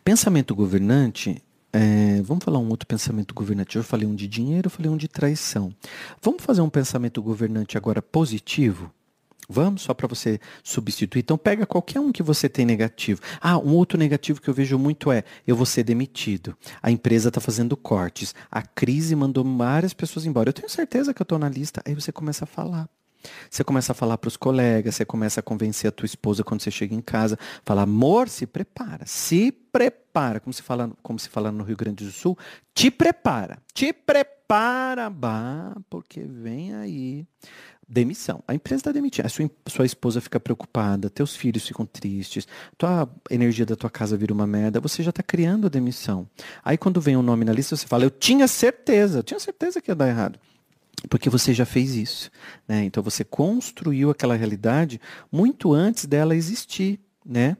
Pensamento 0.04 0.56
governante 0.56 1.42
é, 1.74 2.22
vamos 2.24 2.44
falar 2.44 2.60
um 2.60 2.70
outro 2.70 2.88
pensamento 2.88 3.34
governante. 3.34 3.76
Eu 3.76 3.84
falei 3.84 4.08
um 4.08 4.16
de 4.16 4.28
dinheiro, 4.28 4.68
eu 4.68 4.72
falei 4.72 4.92
um 4.92 4.98
de 4.98 5.08
traição. 5.08 5.74
Vamos 6.22 6.44
fazer 6.44 6.62
um 6.62 6.70
pensamento 6.70 7.22
governante 7.22 7.78
agora 7.78 8.02
positivo? 8.02 8.92
Vamos, 9.50 9.84
só 9.84 9.94
para 9.94 10.08
você 10.08 10.40
substituir. 10.64 11.22
Então 11.22 11.38
pega 11.38 11.66
qualquer 11.66 12.00
um 12.00 12.12
que 12.12 12.22
você 12.22 12.50
tem 12.50 12.66
negativo. 12.66 13.22
Ah, 13.40 13.58
um 13.58 13.74
outro 13.74 13.98
negativo 13.98 14.42
que 14.42 14.50
eu 14.50 14.54
vejo 14.54 14.78
muito 14.78 15.12
é 15.12 15.24
eu 15.46 15.56
vou 15.56 15.66
ser 15.66 15.84
demitido. 15.84 16.56
A 16.82 16.92
empresa 16.92 17.30
está 17.30 17.40
fazendo 17.40 17.78
cortes. 17.78 18.36
A 18.52 18.62
crise 18.62 19.16
mandou 19.16 19.44
várias 19.58 19.94
pessoas 19.94 20.26
embora. 20.26 20.50
Eu 20.50 20.54
tenho 20.54 20.70
certeza 20.70 21.14
que 21.14 21.22
eu 21.22 21.26
estou 21.26 21.40
na 21.40 21.48
lista. 21.48 21.82
Aí 21.86 21.94
você 21.94 22.12
começa 22.12 22.44
a 22.44 22.48
falar. 22.48 22.90
Você 23.50 23.64
começa 23.64 23.92
a 23.92 23.96
falar 23.96 24.18
para 24.18 24.28
os 24.28 24.38
colegas, 24.38 24.96
você 24.96 25.06
começa 25.06 25.40
a 25.40 25.44
convencer 25.44 25.90
a 25.90 25.92
tua 25.92 26.06
esposa 26.06 26.44
quando 26.44 26.62
você 26.62 26.72
chega 26.72 26.94
em 26.94 27.02
casa, 27.02 27.38
fala, 27.66 27.84
amor, 27.84 28.30
se 28.30 28.46
prepara, 28.46 29.06
se 29.06 29.52
prepara, 29.52 30.40
como 30.40 30.54
se 30.54 30.62
fala, 30.62 30.92
como 31.02 31.20
se 31.20 31.30
fala 31.30 31.52
no 31.52 31.64
Rio 31.64 31.78
Grande 31.78 32.06
do 32.06 32.12
Sul, 32.12 32.38
te 32.74 32.90
prepara, 32.90 33.60
te 33.74 33.94
prepara, 33.94 35.10
bah, 35.10 35.76
porque 35.90 36.22
vem 36.22 36.74
aí 36.76 37.26
demissão. 37.88 38.44
A 38.48 38.54
empresa 38.54 38.82
está 38.82 38.92
demitindo. 38.92 39.26
A 39.26 39.30
sua, 39.30 39.50
sua 39.68 39.86
esposa 39.86 40.20
fica 40.20 40.40
preocupada, 40.40 41.10
teus 41.10 41.36
filhos 41.36 41.66
ficam 41.66 41.86
tristes, 41.86 42.48
tua 42.78 43.10
energia 43.30 43.66
da 43.66 43.76
tua 43.76 43.90
casa 43.90 44.18
vira 44.18 44.34
uma 44.34 44.46
merda, 44.46 44.80
você 44.80 45.02
já 45.02 45.12
está 45.12 45.24
criando 45.24 45.68
a 45.68 45.70
demissão. 45.70 46.28
Aí 46.64 46.78
quando 46.78 47.00
vem 47.00 47.16
um 47.16 47.22
nome 47.22 47.46
na 47.46 47.54
lista, 47.54 47.76
você 47.76 47.88
fala, 47.88 48.04
eu 48.04 48.12
tinha 48.12 48.48
certeza, 48.48 49.20
eu 49.20 49.24
tinha 49.24 49.40
certeza 49.40 49.82
que 49.82 49.90
ia 49.90 49.96
dar 49.96 50.10
errado. 50.10 50.40
Porque 51.10 51.30
você 51.30 51.54
já 51.54 51.66
fez 51.66 51.96
isso. 51.96 52.32
Né? 52.68 52.84
Então 52.86 53.04
você 53.04 53.24
construiu 53.24 54.10
aquela 54.10 54.36
realidade 54.36 55.00
muito 55.32 55.74
antes 55.74 56.06
dela 56.06 56.36
existir. 56.36 57.00
Né? 57.26 57.56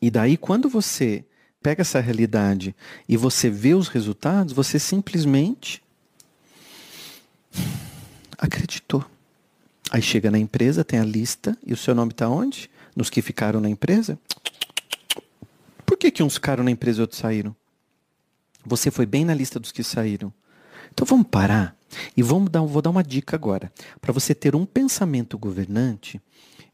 E 0.00 0.10
daí, 0.10 0.36
quando 0.36 0.68
você 0.68 1.24
pega 1.62 1.82
essa 1.82 2.00
realidade 2.00 2.74
e 3.08 3.16
você 3.16 3.48
vê 3.48 3.74
os 3.74 3.88
resultados, 3.88 4.52
você 4.52 4.78
simplesmente 4.78 5.82
acreditou. 8.36 9.04
Aí 9.90 10.02
chega 10.02 10.30
na 10.30 10.38
empresa, 10.38 10.82
tem 10.82 10.98
a 10.98 11.04
lista, 11.04 11.56
e 11.64 11.72
o 11.72 11.76
seu 11.76 11.94
nome 11.94 12.12
está 12.12 12.28
onde? 12.28 12.68
Nos 12.96 13.08
que 13.08 13.22
ficaram 13.22 13.60
na 13.60 13.68
empresa? 13.68 14.18
Por 15.86 15.96
que, 15.96 16.10
que 16.10 16.22
uns 16.22 16.34
ficaram 16.34 16.64
na 16.64 16.70
empresa 16.70 17.00
e 17.00 17.02
outros 17.02 17.20
saíram? 17.20 17.54
Você 18.64 18.90
foi 18.90 19.06
bem 19.06 19.24
na 19.24 19.34
lista 19.34 19.60
dos 19.60 19.70
que 19.70 19.82
saíram. 19.82 20.32
Então 20.92 21.06
vamos 21.06 21.26
parar 21.28 21.76
e 22.16 22.22
vamos 22.22 22.50
dar, 22.50 22.62
vou 22.62 22.82
dar 22.82 22.90
uma 22.90 23.02
dica 23.02 23.36
agora. 23.36 23.72
Para 24.00 24.12
você 24.12 24.34
ter 24.34 24.54
um 24.54 24.64
pensamento 24.64 25.38
governante, 25.38 26.20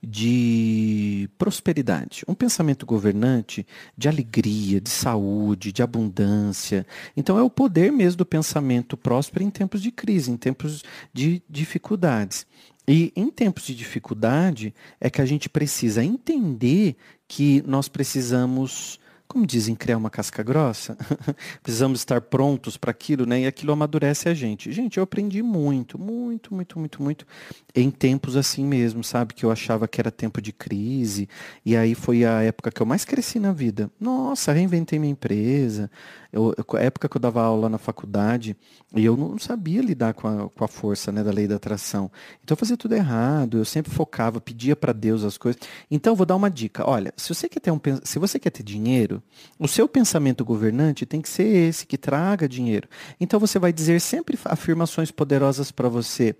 de 0.03 1.29
prosperidade, 1.37 2.25
um 2.29 2.35
pensamento 2.35 2.87
governante 2.87 3.67
de 3.97 4.09
alegria, 4.09 4.81
de 4.81 4.91
saúde, 4.91 5.73
de 5.73 5.83
abundância. 5.83 6.87
Então 7.17 7.37
é 7.37 7.43
o 7.43 7.51
poder 7.51 7.91
mesmo 7.91 8.19
do 8.19 8.27
pensamento 8.27 8.97
próspero 8.97 9.45
em 9.45 9.51
tempos 9.51 9.83
de 9.83 9.91
crise, 9.91 10.31
em 10.31 10.37
tempos 10.37 10.85
de 11.13 11.43
dificuldades. 11.49 12.47
E 12.87 13.13
em 13.15 13.29
tempos 13.29 13.65
de 13.65 13.75
dificuldade 13.75 14.73
é 15.01 15.11
que 15.11 15.21
a 15.21 15.27
gente 15.27 15.49
precisa 15.49 16.03
entender 16.03 16.97
que 17.27 17.63
nós 17.67 17.89
precisamos 17.89 18.99
como 19.29 19.47
dizem, 19.47 19.75
criar 19.75 19.99
uma 19.99 20.09
casca 20.09 20.43
grossa. 20.43 20.97
Precisamos 21.63 22.01
estar 22.01 22.21
prontos 22.23 22.79
para 22.79 22.91
aquilo, 22.91 23.27
né? 23.27 23.43
E 23.43 23.47
aquilo 23.47 23.73
amadurece 23.73 24.27
a 24.27 24.33
gente. 24.33 24.73
Gente, 24.73 24.97
eu 24.97 25.05
aprendi 25.05 25.43
muito, 25.43 25.99
muito, 25.99 26.55
muito, 26.55 26.79
muito, 26.79 27.03
muito 27.03 27.27
em 27.75 27.91
tempos 27.91 28.37
assim 28.37 28.65
mesmo, 28.65 29.05
sabe? 29.05 29.35
Que 29.35 29.45
eu 29.45 29.51
achava 29.51 29.87
que 29.87 30.01
era 30.01 30.11
tempo 30.11 30.41
de 30.41 30.51
crise. 30.51 31.29
E 31.65 31.77
aí 31.77 31.95
foi 31.95 32.25
a 32.25 32.43
época 32.43 32.71
que 32.71 32.81
eu 32.81 32.87
mais 32.87 33.05
cresci 33.05 33.39
na 33.39 33.53
vida. 33.53 33.91
Nossa, 34.01 34.51
reinventei 34.51 34.99
minha 34.99 35.13
empresa. 35.13 35.91
Eu, 36.33 36.55
a 36.75 36.81
época 36.81 37.09
que 37.09 37.17
eu 37.17 37.21
dava 37.21 37.43
aula 37.43 37.69
na 37.69 37.79
faculdade, 37.79 38.57
e 38.95 39.05
eu 39.05 39.17
não 39.17 39.39
sabia 39.39 39.81
lidar 39.81 40.13
com 40.13 40.29
a, 40.29 40.49
com 40.51 40.65
a 40.65 40.69
força 40.69 41.11
né, 41.11 41.23
da 41.23 41.31
lei 41.31 41.47
da 41.47 41.57
atração. 41.57 42.11
Então 42.43 42.55
eu 42.55 42.59
fazia 42.59 42.77
tudo 42.77 42.95
errado, 42.95 43.59
eu 43.59 43.65
sempre 43.65 43.91
focava, 43.91 44.41
pedia 44.41 44.77
para 44.77 44.93
Deus 44.93 45.25
as 45.25 45.39
coisas. 45.39 45.61
Então 45.91 46.13
eu 46.13 46.17
vou 46.17 46.27
dar 46.27 46.37
uma 46.37 46.51
dica. 46.51 46.89
Olha, 46.89 47.13
se 47.17 47.35
você 47.35 47.49
quer 47.49 47.61
ter 47.61 47.71
um 47.71 47.81
se 48.03 48.19
você 48.19 48.39
quer 48.39 48.51
ter 48.51 48.63
dinheiro, 48.63 49.23
o 49.59 49.69
seu 49.69 49.89
pensamento 49.89 50.45
governante 50.45 51.07
tem 51.07 51.21
que 51.21 51.29
ser 51.29 51.45
esse, 51.45 51.87
que 51.87 51.99
traga 51.99 52.49
dinheiro. 52.49 52.89
Então 53.21 53.39
você 53.39 53.59
vai 53.59 53.73
dizer 53.73 54.01
sempre 54.01 54.39
afirmações 54.45 55.11
poderosas 55.11 55.71
para 55.71 55.89
você, 55.89 56.35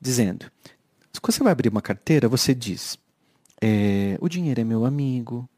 dizendo: 0.00 0.50
quando 1.20 1.34
você 1.34 1.42
vai 1.42 1.52
abrir 1.52 1.68
uma 1.68 1.82
carteira, 1.82 2.28
você 2.28 2.54
diz: 2.54 2.98
é, 3.60 4.18
o 4.20 4.28
dinheiro 4.28 4.60
é 4.60 4.64
meu 4.64 4.84
amigo, 4.84 5.48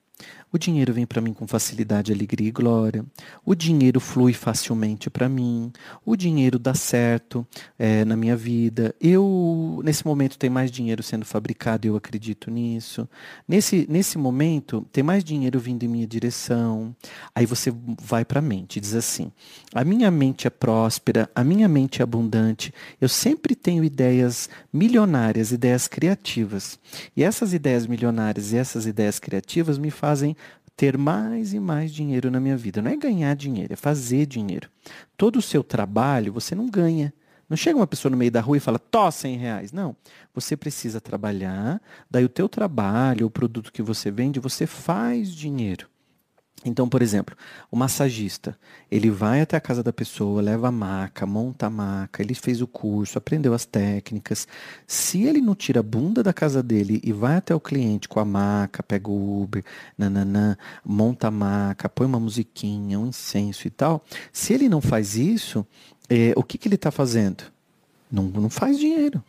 o 0.57 0.59
dinheiro 0.59 0.93
vem 0.93 1.07
para 1.07 1.21
mim 1.21 1.33
com 1.33 1.47
facilidade, 1.47 2.13
alegria 2.13 2.49
e 2.49 2.51
glória. 2.51 3.05
O 3.45 3.55
dinheiro 3.55 4.01
flui 4.01 4.33
facilmente 4.33 5.11
para 5.11 5.29
mim. 5.29 5.71
O 6.05 6.17
dinheiro 6.17 6.59
dá 6.59 6.75
certo 6.75 7.47
é, 7.79 8.05
na 8.05 8.17
minha 8.17 8.35
vida. 8.35 8.95
Eu, 9.01 9.81
nesse 9.85 10.05
momento, 10.05 10.39
tem 10.39 10.49
mais 10.49 10.71
dinheiro 10.71 11.03
sendo 11.03 11.25
fabricado, 11.25 11.87
eu 11.87 11.95
acredito 11.95 12.51
nisso. 12.51 13.07
Nesse, 13.47 13.87
nesse 13.89 14.17
momento, 14.17 14.87
tem 14.91 15.05
mais 15.05 15.23
dinheiro 15.23 15.61
vindo 15.61 15.85
em 15.85 15.89
minha 15.89 16.07
direção. 16.07 16.97
Aí 17.35 17.45
você 17.45 17.73
vai 18.01 18.25
para 18.25 18.39
a 18.39 18.43
mente 18.43 18.79
e 18.79 18.81
diz 18.81 18.95
assim: 18.95 19.31
a 19.75 19.85
minha 19.85 20.11
mente 20.11 20.47
é 20.47 20.51
próspera, 20.51 21.31
a 21.35 21.45
minha 21.45 21.69
mente 21.69 22.01
é 22.01 22.03
abundante. 22.03 22.73
Eu 22.99 23.09
sempre 23.09 23.55
tenho 23.55 23.85
ideias 23.85 24.49
milionárias, 24.73 25.53
ideias 25.53 25.87
criativas. 25.87 26.79
E 27.15 27.23
essas 27.23 27.53
ideias 27.53 27.87
milionárias 27.87 28.53
e 28.53 28.57
essas 28.57 28.87
ideias 28.87 29.19
criativas 29.19 29.77
me 29.77 29.91
fazem 29.91 30.35
ter 30.77 30.99
mais 30.99 31.55
e 31.55 31.59
mais 31.59 31.93
dinheiro 31.93 32.31
na 32.31 32.39
minha 32.39 32.57
vida. 32.57 32.83
Não 32.83 32.91
é 32.91 32.97
ganhar 32.97 33.35
dinheiro, 33.35 33.73
é 33.73 33.77
fazer 33.77 34.27
dinheiro. 34.27 34.69
Todo 35.17 35.37
o 35.37 35.43
seu 35.43 35.65
trabalho 35.65 36.33
você 36.33 36.55
não 36.55 36.69
ganha. 36.69 37.13
Não 37.49 37.57
chega 37.57 37.79
uma 37.79 37.87
pessoa 37.87 38.11
no 38.11 38.17
meio 38.17 38.31
da 38.31 38.41
rua 38.41 38.57
e 38.57 38.61
fala, 38.61 38.79
tó 38.79 39.11
100 39.11 39.37
reais. 39.37 39.73
Não. 39.73 39.97
Você 40.35 40.57
precisa 40.57 41.01
trabalhar, 41.01 41.81
daí 42.11 42.25
o 42.25 42.29
teu 42.29 42.49
trabalho, 42.49 43.27
o 43.27 43.31
produto 43.31 43.73
que 43.73 43.83
você 43.83 44.11
vende, 44.11 44.41
você 44.41 44.67
faz 44.67 45.33
dinheiro. 45.33 45.89
Então, 46.65 46.89
por 46.89 47.03
exemplo, 47.03 47.37
o 47.71 47.77
massagista, 47.77 48.59
ele 48.91 49.11
vai 49.11 49.41
até 49.41 49.57
a 49.57 49.61
casa 49.61 49.83
da 49.83 49.93
pessoa, 49.93 50.43
leva 50.43 50.69
a 50.69 50.73
maca, 50.73 51.27
monta 51.27 51.67
a 51.67 51.71
maca, 51.71 52.23
ele 52.23 52.35
fez 52.35 52.61
o 52.61 52.67
curso, 52.67 53.19
aprendeu 53.19 53.55
as 53.55 53.65
técnicas. 53.65 54.49
Se 54.87 55.23
ele 55.23 55.41
não 55.41 55.55
tira 55.55 55.81
a 55.81 55.83
bunda 55.83 56.23
da 56.23 56.33
casa 56.33 56.63
dele 56.63 57.01
e 57.05 57.13
vai 57.13 57.37
até 57.37 57.55
o 57.55 57.61
cliente 57.61 58.09
com 58.09 58.19
a 58.19 58.25
maca, 58.25 58.83
pega 58.83 59.09
o 59.09 59.43
Uber, 59.43 59.63
nananã, 59.97 60.57
monta 60.85 61.29
a 61.29 61.31
maca, 61.31 61.89
põe 61.89 62.07
uma 62.07 62.19
musiquinha, 62.19 62.99
um 62.99 63.09
incenso 63.09 63.67
e 63.67 63.71
tal, 63.71 64.05
se 64.33 64.53
ele 64.53 64.69
não 64.69 64.81
faz 64.81 65.15
isso, 65.15 65.65
é, 66.09 66.33
o 66.37 66.43
que, 66.43 66.59
que 66.59 66.67
ele 66.67 66.77
está 66.77 66.91
fazendo? 66.91 67.45
Não, 68.11 68.25
não 68.25 68.51
faz 68.51 68.79
dinheiro. 68.79 69.23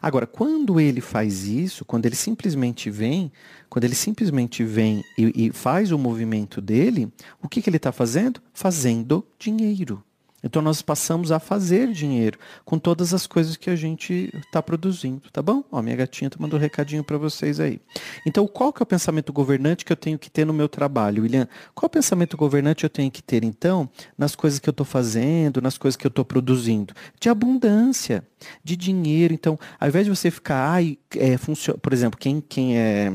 Agora, 0.00 0.26
quando 0.26 0.78
ele 0.78 1.00
faz 1.00 1.46
isso, 1.46 1.84
quando 1.84 2.06
ele 2.06 2.14
simplesmente 2.14 2.90
vem, 2.90 3.32
quando 3.68 3.84
ele 3.84 3.94
simplesmente 3.94 4.64
vem 4.64 5.02
e, 5.18 5.46
e 5.46 5.52
faz 5.52 5.92
o 5.92 5.98
movimento 5.98 6.60
dele, 6.60 7.12
o 7.42 7.48
que, 7.48 7.60
que 7.60 7.68
ele 7.68 7.76
está 7.76 7.92
fazendo? 7.92 8.40
Fazendo 8.52 9.26
dinheiro. 9.38 10.02
Então 10.44 10.60
nós 10.60 10.82
passamos 10.82 11.32
a 11.32 11.40
fazer 11.40 11.90
dinheiro 11.90 12.38
com 12.64 12.78
todas 12.78 13.14
as 13.14 13.26
coisas 13.26 13.56
que 13.56 13.70
a 13.70 13.76
gente 13.76 14.30
está 14.46 14.62
produzindo, 14.62 15.22
tá 15.32 15.42
bom? 15.42 15.64
Ó, 15.72 15.80
minha 15.80 15.96
gatinha 15.96 16.30
tá 16.30 16.36
mandando 16.38 16.58
um 16.58 16.60
recadinho 16.60 17.02
para 17.02 17.16
vocês 17.16 17.58
aí. 17.58 17.80
Então 18.26 18.46
qual 18.46 18.72
que 18.72 18.82
é 18.82 18.84
o 18.84 18.86
pensamento 18.86 19.32
governante 19.32 19.84
que 19.84 19.92
eu 19.92 19.96
tenho 19.96 20.18
que 20.18 20.30
ter 20.30 20.44
no 20.44 20.52
meu 20.52 20.68
trabalho, 20.68 21.22
William? 21.22 21.48
Qual 21.74 21.88
pensamento 21.88 22.36
governante 22.36 22.84
eu 22.84 22.90
tenho 22.90 23.10
que 23.10 23.22
ter 23.22 23.42
então 23.42 23.88
nas 24.16 24.36
coisas 24.36 24.58
que 24.58 24.68
eu 24.68 24.72
estou 24.72 24.86
fazendo, 24.86 25.62
nas 25.62 25.78
coisas 25.78 25.96
que 25.96 26.06
eu 26.06 26.10
estou 26.10 26.24
produzindo? 26.24 26.94
De 27.18 27.28
abundância, 27.28 28.22
de 28.62 28.76
dinheiro. 28.76 29.32
Então, 29.32 29.58
ao 29.80 29.88
invés 29.88 30.04
de 30.04 30.10
você 30.10 30.30
ficar, 30.30 30.68
ai, 30.70 30.98
é, 31.16 31.36
funciona, 31.38 31.78
por 31.78 31.92
exemplo, 31.92 32.18
quem, 32.18 32.40
quem 32.40 32.78
é 32.78 33.10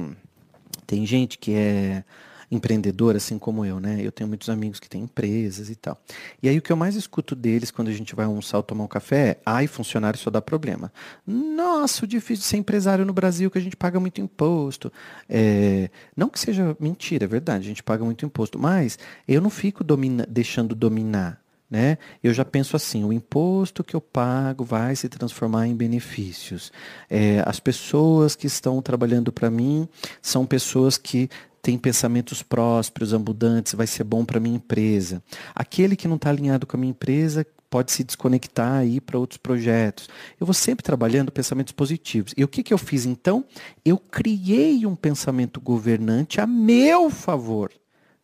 tem 0.89 1.05
gente 1.05 1.37
que 1.37 1.53
é 1.53 2.03
empreendedor, 2.51 3.15
assim 3.15 3.37
como 3.37 3.63
eu, 3.63 3.79
né? 3.79 3.99
Eu 4.01 4.11
tenho 4.11 4.27
muitos 4.27 4.49
amigos 4.49 4.79
que 4.79 4.89
têm 4.89 5.03
empresas 5.03 5.69
e 5.69 5.75
tal. 5.75 5.97
E 6.41 6.49
aí 6.49 6.57
o 6.57 6.61
que 6.61 6.71
eu 6.71 6.77
mais 6.77 6.95
escuto 6.95 7.35
deles 7.35 7.69
quando 7.69 7.89
a 7.89 7.93
gente 7.93 8.15
vai 8.15 8.25
almoçar 8.25 8.57
ou 8.57 8.63
tomar 8.63 8.83
um 8.83 8.87
café 8.87 9.19
é, 9.19 9.37
ai, 9.45 9.67
funcionário 9.67 10.17
só 10.17 10.29
dá 10.29 10.41
problema. 10.41 10.93
Nossa, 11.27 12.05
o 12.05 12.07
difícil 12.07 12.41
de 12.41 12.47
ser 12.47 12.57
empresário 12.57 13.05
no 13.05 13.11
Brasil, 13.11 13.51
que 13.51 13.57
a 13.57 13.61
gente 13.61 13.75
paga 13.75 13.99
muito 13.99 14.21
imposto. 14.21 14.91
É, 15.27 15.89
não 16.15 16.29
que 16.29 16.39
seja 16.39 16.75
mentira, 16.79 17.25
é 17.25 17.27
verdade, 17.27 17.65
a 17.65 17.67
gente 17.67 17.83
paga 17.83 18.05
muito 18.05 18.25
imposto, 18.25 18.57
mas 18.57 18.97
eu 19.27 19.41
não 19.41 19.49
fico 19.49 19.83
domina, 19.83 20.25
deixando 20.29 20.73
dominar. 20.73 21.41
Né? 21.69 21.99
Eu 22.23 22.33
já 22.33 22.43
penso 22.43 22.75
assim, 22.75 23.03
o 23.03 23.13
imposto 23.13 23.83
que 23.83 23.95
eu 23.95 24.01
pago 24.01 24.63
vai 24.63 24.95
se 24.95 25.07
transformar 25.07 25.67
em 25.67 25.75
benefícios. 25.75 26.71
É, 27.07 27.43
as 27.45 27.59
pessoas 27.59 28.35
que 28.35 28.47
estão 28.47 28.81
trabalhando 28.81 29.31
para 29.31 29.51
mim 29.51 29.87
são 30.19 30.47
pessoas 30.47 30.97
que 30.97 31.29
tem 31.61 31.77
pensamentos 31.77 32.41
prósperos, 32.41 33.13
abundantes, 33.13 33.73
vai 33.73 33.87
ser 33.87 34.03
bom 34.03 34.23
para 34.23 34.39
minha 34.39 34.55
empresa. 34.55 35.21
Aquele 35.53 35.95
que 35.95 36.07
não 36.07 36.15
está 36.15 36.29
alinhado 36.29 36.65
com 36.65 36.77
a 36.77 36.79
minha 36.79 36.91
empresa 36.91 37.45
pode 37.69 37.91
se 37.91 38.03
desconectar 38.03 38.85
ir 38.85 39.01
para 39.01 39.19
outros 39.19 39.37
projetos. 39.37 40.09
Eu 40.39 40.45
vou 40.45 40.53
sempre 40.53 40.83
trabalhando 40.83 41.31
pensamentos 41.31 41.71
positivos. 41.71 42.33
E 42.35 42.43
o 42.43 42.47
que, 42.47 42.63
que 42.63 42.73
eu 42.73 42.77
fiz 42.77 43.05
então? 43.05 43.45
Eu 43.85 43.97
criei 43.97 44.85
um 44.85 44.95
pensamento 44.95 45.61
governante 45.61 46.41
a 46.41 46.47
meu 46.47 47.09
favor, 47.09 47.71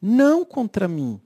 não 0.02 0.44
contra 0.44 0.88
mim. 0.88 1.20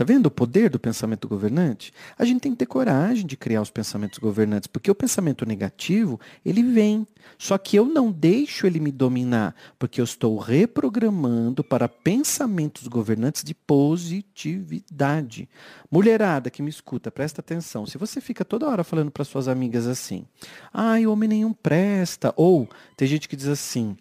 Tá 0.00 0.04
vendo 0.04 0.24
o 0.24 0.30
poder 0.30 0.70
do 0.70 0.80
pensamento 0.80 1.28
governante? 1.28 1.92
A 2.18 2.24
gente 2.24 2.40
tem 2.40 2.52
que 2.52 2.56
ter 2.56 2.64
coragem 2.64 3.26
de 3.26 3.36
criar 3.36 3.60
os 3.60 3.68
pensamentos 3.68 4.18
governantes, 4.18 4.66
porque 4.66 4.90
o 4.90 4.94
pensamento 4.94 5.44
negativo, 5.44 6.18
ele 6.42 6.62
vem. 6.62 7.06
Só 7.36 7.58
que 7.58 7.76
eu 7.76 7.84
não 7.84 8.10
deixo 8.10 8.66
ele 8.66 8.80
me 8.80 8.90
dominar, 8.90 9.54
porque 9.78 10.00
eu 10.00 10.04
estou 10.04 10.38
reprogramando 10.38 11.62
para 11.62 11.86
pensamentos 11.86 12.88
governantes 12.88 13.44
de 13.44 13.52
positividade. 13.52 15.46
Mulherada 15.90 16.48
que 16.48 16.62
me 16.62 16.70
escuta, 16.70 17.10
presta 17.10 17.42
atenção. 17.42 17.84
Se 17.84 17.98
você 17.98 18.22
fica 18.22 18.42
toda 18.42 18.66
hora 18.66 18.82
falando 18.82 19.10
para 19.10 19.22
suas 19.22 19.48
amigas 19.48 19.86
assim: 19.86 20.24
"Ai, 20.72 21.06
homem 21.06 21.28
nenhum 21.28 21.52
presta", 21.52 22.32
ou 22.38 22.66
tem 22.96 23.06
gente 23.06 23.28
que 23.28 23.36
diz 23.36 23.48
assim: 23.48 23.98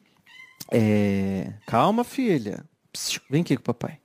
é, 0.71 1.51
calma, 1.67 2.05
filha. 2.05 2.63
Psiu, 2.89 3.19
vem 3.29 3.41
aqui 3.41 3.57
com 3.57 3.63
o 3.63 3.65
papai. 3.65 3.99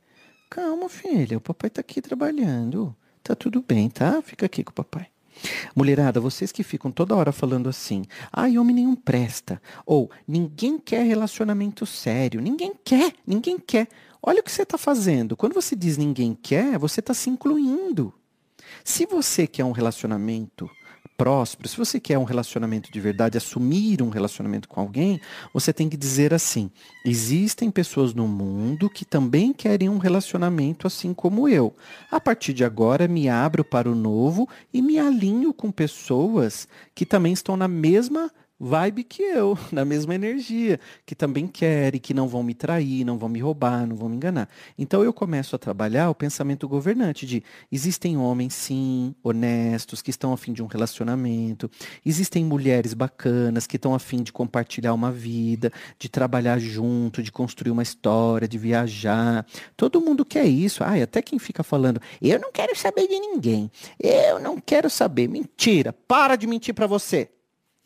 Calma, 0.54 0.88
filha. 0.88 1.36
O 1.36 1.40
papai 1.40 1.68
tá 1.68 1.80
aqui 1.80 2.00
trabalhando. 2.00 2.94
Tá 3.24 3.34
tudo 3.34 3.60
bem, 3.60 3.90
tá? 3.90 4.22
Fica 4.22 4.46
aqui 4.46 4.62
com 4.62 4.70
o 4.70 4.74
papai. 4.74 5.08
Mulherada, 5.74 6.20
vocês 6.20 6.52
que 6.52 6.62
ficam 6.62 6.92
toda 6.92 7.16
hora 7.16 7.32
falando 7.32 7.68
assim, 7.68 8.04
ai, 8.32 8.56
homem 8.56 8.76
nenhum 8.76 8.94
presta, 8.94 9.60
ou 9.84 10.08
ninguém 10.28 10.78
quer 10.78 11.02
relacionamento 11.02 11.84
sério, 11.84 12.40
ninguém 12.40 12.72
quer, 12.84 13.14
ninguém 13.26 13.58
quer. 13.58 13.88
Olha 14.22 14.38
o 14.38 14.44
que 14.44 14.52
você 14.52 14.62
está 14.62 14.78
fazendo. 14.78 15.36
Quando 15.36 15.54
você 15.54 15.74
diz 15.74 15.96
ninguém 15.96 16.38
quer, 16.40 16.78
você 16.78 17.00
está 17.00 17.12
se 17.12 17.28
incluindo. 17.28 18.14
Se 18.84 19.06
você 19.06 19.48
quer 19.48 19.64
um 19.64 19.72
relacionamento 19.72 20.70
próspero, 21.16 21.68
se 21.68 21.76
você 21.76 22.00
quer 22.00 22.18
um 22.18 22.24
relacionamento 22.24 22.90
de 22.92 23.00
verdade, 23.00 23.38
assumir 23.38 24.02
um 24.02 24.08
relacionamento 24.08 24.68
com 24.68 24.80
alguém, 24.80 25.20
você 25.52 25.72
tem 25.72 25.88
que 25.88 25.96
dizer 25.96 26.34
assim: 26.34 26.70
existem 27.04 27.70
pessoas 27.70 28.14
no 28.14 28.26
mundo 28.26 28.90
que 28.90 29.04
também 29.04 29.52
querem 29.52 29.88
um 29.88 29.98
relacionamento 29.98 30.86
assim 30.86 31.14
como 31.14 31.48
eu. 31.48 31.74
A 32.10 32.20
partir 32.20 32.52
de 32.52 32.64
agora, 32.64 33.08
me 33.08 33.28
abro 33.28 33.64
para 33.64 33.90
o 33.90 33.94
novo 33.94 34.48
e 34.72 34.82
me 34.82 34.98
alinho 34.98 35.52
com 35.52 35.70
pessoas 35.70 36.68
que 36.94 37.06
também 37.06 37.32
estão 37.32 37.56
na 37.56 37.68
mesma 37.68 38.30
vibe 38.58 39.04
que 39.04 39.22
eu, 39.22 39.58
na 39.72 39.84
mesma 39.84 40.14
energia, 40.14 40.78
que 41.04 41.14
também 41.14 41.46
querem, 41.46 42.00
que 42.00 42.14
não 42.14 42.28
vão 42.28 42.42
me 42.42 42.54
trair, 42.54 43.04
não 43.04 43.18
vão 43.18 43.28
me 43.28 43.40
roubar, 43.40 43.86
não 43.86 43.96
vão 43.96 44.08
me 44.08 44.16
enganar. 44.16 44.48
Então 44.78 45.02
eu 45.02 45.12
começo 45.12 45.54
a 45.56 45.58
trabalhar 45.58 46.10
o 46.10 46.14
pensamento 46.14 46.68
governante 46.68 47.26
de 47.26 47.42
existem 47.70 48.16
homens, 48.16 48.54
sim, 48.54 49.14
honestos, 49.22 50.00
que 50.00 50.10
estão 50.10 50.32
a 50.32 50.36
fim 50.36 50.52
de 50.52 50.62
um 50.62 50.66
relacionamento, 50.66 51.70
existem 52.04 52.44
mulheres 52.44 52.94
bacanas 52.94 53.66
que 53.66 53.76
estão 53.76 53.94
a 53.94 53.98
fim 53.98 54.22
de 54.22 54.32
compartilhar 54.32 54.94
uma 54.94 55.10
vida, 55.10 55.72
de 55.98 56.08
trabalhar 56.08 56.58
junto, 56.58 57.22
de 57.22 57.32
construir 57.32 57.70
uma 57.70 57.82
história, 57.82 58.48
de 58.48 58.58
viajar. 58.58 59.46
Todo 59.76 60.00
mundo 60.00 60.24
quer 60.24 60.46
isso. 60.46 60.82
Ai, 60.84 61.02
até 61.02 61.20
quem 61.20 61.38
fica 61.38 61.62
falando, 61.62 62.00
eu 62.20 62.38
não 62.38 62.52
quero 62.52 62.76
saber 62.76 63.06
de 63.08 63.18
ninguém. 63.18 63.70
Eu 64.00 64.38
não 64.38 64.60
quero 64.60 64.88
saber. 64.88 65.28
Mentira. 65.28 65.92
Para 65.92 66.36
de 66.36 66.46
mentir 66.46 66.74
para 66.74 66.86
você. 66.86 67.30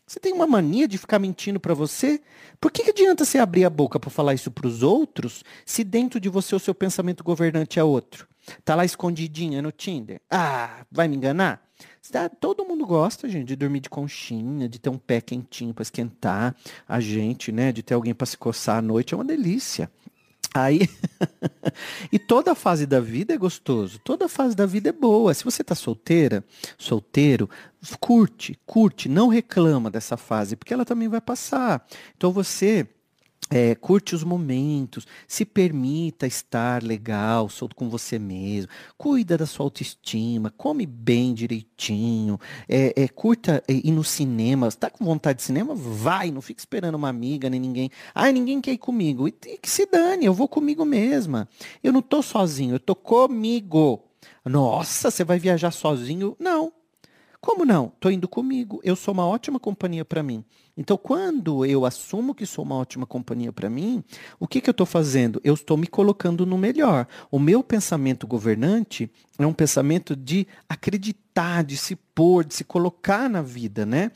Você 0.08 0.18
tem 0.18 0.32
uma 0.32 0.46
mania 0.46 0.88
de 0.88 0.96
ficar 0.96 1.18
mentindo 1.18 1.60
para 1.60 1.74
você? 1.74 2.18
Por 2.58 2.72
que, 2.72 2.82
que 2.82 2.90
adianta 2.90 3.26
você 3.26 3.36
abrir 3.36 3.66
a 3.66 3.70
boca 3.70 4.00
para 4.00 4.08
falar 4.08 4.32
isso 4.32 4.50
para 4.50 4.66
os 4.66 4.82
outros, 4.82 5.44
se 5.66 5.84
dentro 5.84 6.18
de 6.18 6.30
você 6.30 6.54
o 6.54 6.58
seu 6.58 6.74
pensamento 6.74 7.22
governante 7.22 7.78
é 7.78 7.84
outro? 7.84 8.26
Tá 8.64 8.74
lá 8.74 8.86
escondidinha 8.86 9.60
no 9.60 9.70
Tinder? 9.70 10.18
Ah, 10.30 10.86
vai 10.90 11.08
me 11.08 11.16
enganar? 11.16 11.62
Tá, 12.10 12.26
todo 12.26 12.64
mundo 12.64 12.86
gosta, 12.86 13.28
gente, 13.28 13.48
de 13.48 13.56
dormir 13.56 13.80
de 13.80 13.90
conchinha, 13.90 14.66
de 14.66 14.78
ter 14.78 14.88
um 14.88 14.96
pé 14.96 15.20
quentinho 15.20 15.74
para 15.74 15.82
esquentar 15.82 16.56
a 16.88 17.00
gente, 17.00 17.52
né? 17.52 17.70
De 17.70 17.82
ter 17.82 17.92
alguém 17.92 18.14
para 18.14 18.26
se 18.26 18.38
coçar 18.38 18.78
à 18.78 18.82
noite, 18.82 19.12
é 19.12 19.16
uma 19.16 19.24
delícia. 19.26 19.90
Aí, 20.54 20.88
e 22.10 22.18
toda 22.18 22.54
fase 22.54 22.86
da 22.86 23.00
vida 23.00 23.34
é 23.34 23.36
gostoso, 23.36 23.98
toda 24.02 24.28
fase 24.28 24.56
da 24.56 24.66
vida 24.66 24.88
é 24.88 24.92
boa. 24.92 25.34
Se 25.34 25.44
você 25.44 25.62
está 25.62 25.74
solteira, 25.74 26.42
solteiro, 26.78 27.48
curte, 28.00 28.58
curte, 28.64 29.08
não 29.08 29.28
reclama 29.28 29.90
dessa 29.90 30.16
fase, 30.16 30.56
porque 30.56 30.72
ela 30.72 30.84
também 30.84 31.08
vai 31.08 31.20
passar. 31.20 31.86
Então 32.16 32.32
você 32.32 32.88
é, 33.50 33.74
curte 33.74 34.14
os 34.14 34.22
momentos, 34.22 35.06
se 35.26 35.44
permita 35.44 36.26
estar 36.26 36.82
legal, 36.82 37.48
solto 37.48 37.74
com 37.74 37.88
você 37.88 38.18
mesmo, 38.18 38.70
cuida 38.96 39.36
da 39.36 39.46
sua 39.46 39.64
autoestima, 39.66 40.52
come 40.56 40.86
bem 40.86 41.34
direitinho, 41.34 42.38
é, 42.68 43.02
é, 43.02 43.08
curta 43.08 43.62
é, 43.66 43.72
ir 43.72 43.92
no 43.92 44.04
cinema, 44.04 44.68
está 44.68 44.90
com 44.90 45.04
vontade 45.04 45.38
de 45.38 45.44
cinema? 45.44 45.74
Vai, 45.74 46.30
não 46.30 46.40
fica 46.40 46.60
esperando 46.60 46.96
uma 46.96 47.08
amiga 47.08 47.48
nem 47.48 47.60
ninguém. 47.60 47.90
Ai, 48.14 48.32
ninguém 48.32 48.60
quer 48.60 48.72
ir 48.72 48.78
comigo. 48.78 49.28
E, 49.28 49.34
e 49.46 49.58
que 49.58 49.70
se 49.70 49.86
dane, 49.86 50.24
eu 50.24 50.34
vou 50.34 50.48
comigo 50.48 50.84
mesma. 50.84 51.48
Eu 51.82 51.92
não 51.92 52.00
estou 52.00 52.22
sozinho, 52.22 52.72
eu 52.72 52.76
estou 52.76 52.96
comigo. 52.96 54.04
Nossa, 54.44 55.10
você 55.10 55.24
vai 55.24 55.38
viajar 55.38 55.70
sozinho? 55.70 56.36
Não. 56.38 56.72
Como 57.40 57.64
não? 57.64 57.92
Estou 57.94 58.10
indo 58.10 58.26
comigo. 58.26 58.80
Eu 58.82 58.96
sou 58.96 59.14
uma 59.14 59.26
ótima 59.26 59.60
companhia 59.60 60.04
para 60.04 60.22
mim. 60.22 60.44
Então, 60.76 60.96
quando 60.96 61.64
eu 61.64 61.84
assumo 61.84 62.34
que 62.34 62.44
sou 62.44 62.64
uma 62.64 62.74
ótima 62.74 63.06
companhia 63.06 63.52
para 63.52 63.70
mim, 63.70 64.02
o 64.40 64.46
que, 64.46 64.60
que 64.60 64.68
eu 64.68 64.72
estou 64.72 64.86
fazendo? 64.86 65.40
Eu 65.44 65.54
estou 65.54 65.76
me 65.76 65.86
colocando 65.86 66.44
no 66.44 66.58
melhor. 66.58 67.06
O 67.30 67.38
meu 67.38 67.62
pensamento 67.62 68.26
governante 68.26 69.10
é 69.38 69.46
um 69.46 69.52
pensamento 69.52 70.16
de 70.16 70.46
acreditar, 70.68 71.62
de 71.62 71.76
se 71.76 71.94
pôr, 71.94 72.44
de 72.44 72.54
se 72.54 72.64
colocar 72.64 73.30
na 73.30 73.40
vida, 73.40 73.86
né? 73.86 74.10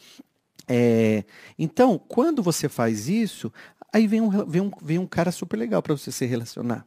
É, 0.68 1.24
então, 1.58 1.98
quando 1.98 2.42
você 2.42 2.68
faz 2.68 3.08
isso, 3.08 3.52
aí 3.92 4.06
vem 4.06 4.20
um, 4.20 4.30
vem 4.44 4.62
um, 4.62 4.70
vem 4.82 4.98
um 4.98 5.06
cara 5.06 5.30
super 5.30 5.56
legal 5.56 5.80
para 5.80 5.96
você 5.96 6.10
se 6.10 6.26
relacionar. 6.26 6.84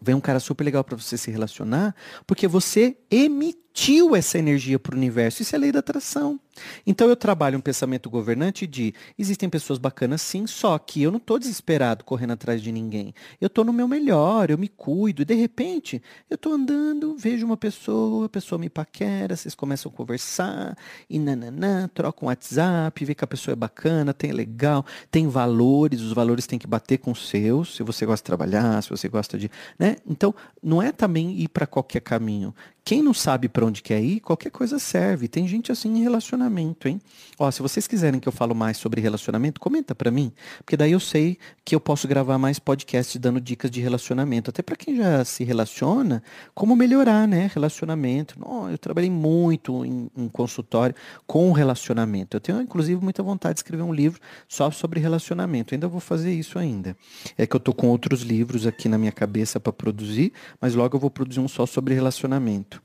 Vem 0.00 0.14
um 0.14 0.20
cara 0.20 0.38
super 0.38 0.64
legal 0.64 0.84
para 0.84 0.96
você 0.96 1.18
se 1.18 1.30
relacionar, 1.30 1.94
porque 2.26 2.46
você 2.46 2.96
emitiu 3.10 3.67
essa 4.16 4.38
energia 4.38 4.78
para 4.78 4.94
o 4.94 4.96
universo. 4.96 5.42
Isso 5.42 5.54
é 5.54 5.58
lei 5.58 5.72
da 5.72 5.78
atração. 5.78 6.40
Então 6.86 7.08
eu 7.08 7.16
trabalho 7.16 7.58
um 7.58 7.60
pensamento 7.60 8.10
governante 8.10 8.66
de 8.66 8.92
existem 9.18 9.48
pessoas 9.48 9.78
bacanas 9.78 10.20
sim, 10.20 10.46
só 10.46 10.76
que 10.78 11.02
eu 11.02 11.10
não 11.10 11.18
estou 11.18 11.38
desesperado 11.38 12.04
correndo 12.04 12.32
atrás 12.32 12.60
de 12.60 12.72
ninguém. 12.72 13.14
Eu 13.40 13.46
estou 13.46 13.64
no 13.64 13.72
meu 13.72 13.86
melhor, 13.86 14.50
eu 14.50 14.58
me 14.58 14.68
cuido. 14.68 15.22
E 15.22 15.24
de 15.24 15.34
repente, 15.34 16.02
eu 16.28 16.34
estou 16.34 16.52
andando, 16.52 17.16
vejo 17.16 17.46
uma 17.46 17.56
pessoa, 17.56 18.26
a 18.26 18.28
pessoa 18.28 18.58
me 18.58 18.68
paquera, 18.68 19.36
vocês 19.36 19.54
começam 19.54 19.90
a 19.92 19.94
conversar, 19.94 20.76
e 21.08 21.18
nananã, 21.18 21.88
trocam 21.94 22.26
um 22.26 22.28
WhatsApp, 22.28 23.04
vê 23.04 23.14
que 23.14 23.24
a 23.24 23.28
pessoa 23.28 23.52
é 23.52 23.56
bacana, 23.56 24.12
tem 24.12 24.32
legal, 24.32 24.84
tem 25.10 25.28
valores, 25.28 26.00
os 26.00 26.12
valores 26.12 26.46
têm 26.46 26.58
que 26.58 26.66
bater 26.66 26.98
com 26.98 27.12
os 27.12 27.28
seus, 27.28 27.76
se 27.76 27.82
você 27.82 28.04
gosta 28.04 28.22
de 28.22 28.26
trabalhar, 28.26 28.82
se 28.82 28.90
você 28.90 29.08
gosta 29.08 29.38
de. 29.38 29.50
Né? 29.78 29.96
Então, 30.06 30.34
não 30.62 30.82
é 30.82 30.92
também 30.92 31.38
ir 31.38 31.48
para 31.48 31.66
qualquer 31.66 32.00
caminho. 32.00 32.54
Quem 32.88 33.02
não 33.02 33.12
sabe 33.12 33.50
para 33.50 33.66
onde 33.66 33.82
quer 33.82 34.00
ir, 34.00 34.18
qualquer 34.18 34.48
coisa 34.48 34.78
serve. 34.78 35.28
Tem 35.28 35.46
gente 35.46 35.70
assim 35.70 35.94
em 35.94 36.02
relacionamento, 36.02 36.88
hein? 36.88 36.98
Ó, 37.38 37.50
se 37.50 37.60
vocês 37.60 37.86
quiserem 37.86 38.18
que 38.18 38.26
eu 38.26 38.32
falo 38.32 38.54
mais 38.54 38.78
sobre 38.78 38.98
relacionamento, 38.98 39.60
comenta 39.60 39.94
para 39.94 40.10
mim, 40.10 40.32
porque 40.64 40.74
daí 40.74 40.92
eu 40.92 40.98
sei 40.98 41.36
que 41.66 41.74
eu 41.74 41.80
posso 41.80 42.08
gravar 42.08 42.38
mais 42.38 42.58
podcasts 42.58 43.20
dando 43.20 43.42
dicas 43.42 43.70
de 43.70 43.82
relacionamento, 43.82 44.48
até 44.48 44.62
para 44.62 44.74
quem 44.74 44.96
já 44.96 45.22
se 45.22 45.44
relaciona, 45.44 46.22
como 46.54 46.74
melhorar, 46.74 47.28
né, 47.28 47.50
relacionamento. 47.52 48.36
Oh, 48.40 48.70
eu 48.70 48.78
trabalhei 48.78 49.10
muito 49.10 49.84
em, 49.84 50.10
em 50.16 50.26
consultório 50.26 50.96
com 51.26 51.52
relacionamento. 51.52 52.38
Eu 52.38 52.40
tenho 52.40 52.62
inclusive 52.62 53.04
muita 53.04 53.22
vontade 53.22 53.56
de 53.56 53.58
escrever 53.58 53.82
um 53.82 53.92
livro 53.92 54.18
só 54.48 54.70
sobre 54.70 54.98
relacionamento. 54.98 55.74
Eu 55.74 55.76
ainda 55.76 55.88
vou 55.88 56.00
fazer 56.00 56.32
isso 56.32 56.58
ainda. 56.58 56.96
É 57.36 57.46
que 57.46 57.54
eu 57.54 57.60
tô 57.60 57.74
com 57.74 57.88
outros 57.88 58.22
livros 58.22 58.66
aqui 58.66 58.88
na 58.88 58.96
minha 58.96 59.12
cabeça 59.12 59.60
para 59.60 59.74
produzir, 59.74 60.32
mas 60.58 60.74
logo 60.74 60.96
eu 60.96 61.00
vou 61.00 61.10
produzir 61.10 61.40
um 61.40 61.48
só 61.48 61.66
sobre 61.66 61.92
relacionamento. 61.92 62.77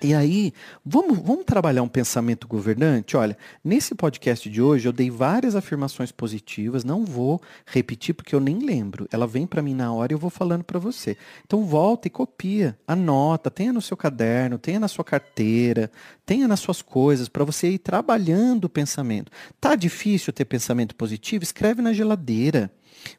E 0.00 0.14
aí, 0.14 0.52
vamos, 0.86 1.18
vamos 1.18 1.44
trabalhar 1.44 1.82
um 1.82 1.88
pensamento 1.88 2.46
governante? 2.46 3.16
Olha, 3.16 3.36
nesse 3.64 3.96
podcast 3.96 4.48
de 4.48 4.62
hoje 4.62 4.86
eu 4.86 4.92
dei 4.92 5.10
várias 5.10 5.56
afirmações 5.56 6.12
positivas, 6.12 6.84
não 6.84 7.04
vou 7.04 7.42
repetir 7.66 8.14
porque 8.14 8.32
eu 8.32 8.38
nem 8.38 8.60
lembro. 8.60 9.08
Ela 9.10 9.26
vem 9.26 9.44
para 9.44 9.60
mim 9.60 9.74
na 9.74 9.92
hora 9.92 10.12
e 10.12 10.14
eu 10.14 10.18
vou 10.18 10.30
falando 10.30 10.62
para 10.62 10.78
você. 10.78 11.16
Então 11.44 11.64
volta 11.64 12.06
e 12.06 12.10
copia, 12.10 12.78
anota, 12.86 13.50
tenha 13.50 13.72
no 13.72 13.82
seu 13.82 13.96
caderno, 13.96 14.56
tenha 14.56 14.78
na 14.78 14.86
sua 14.86 15.04
carteira, 15.04 15.90
tenha 16.24 16.46
nas 16.46 16.60
suas 16.60 16.80
coisas 16.80 17.28
para 17.28 17.42
você 17.42 17.70
ir 17.70 17.78
trabalhando 17.78 18.66
o 18.66 18.68
pensamento. 18.68 19.32
Tá 19.60 19.74
difícil 19.74 20.32
ter 20.32 20.44
pensamento 20.44 20.94
positivo? 20.94 21.42
Escreve 21.42 21.82
na 21.82 21.92
geladeira. 21.92 22.70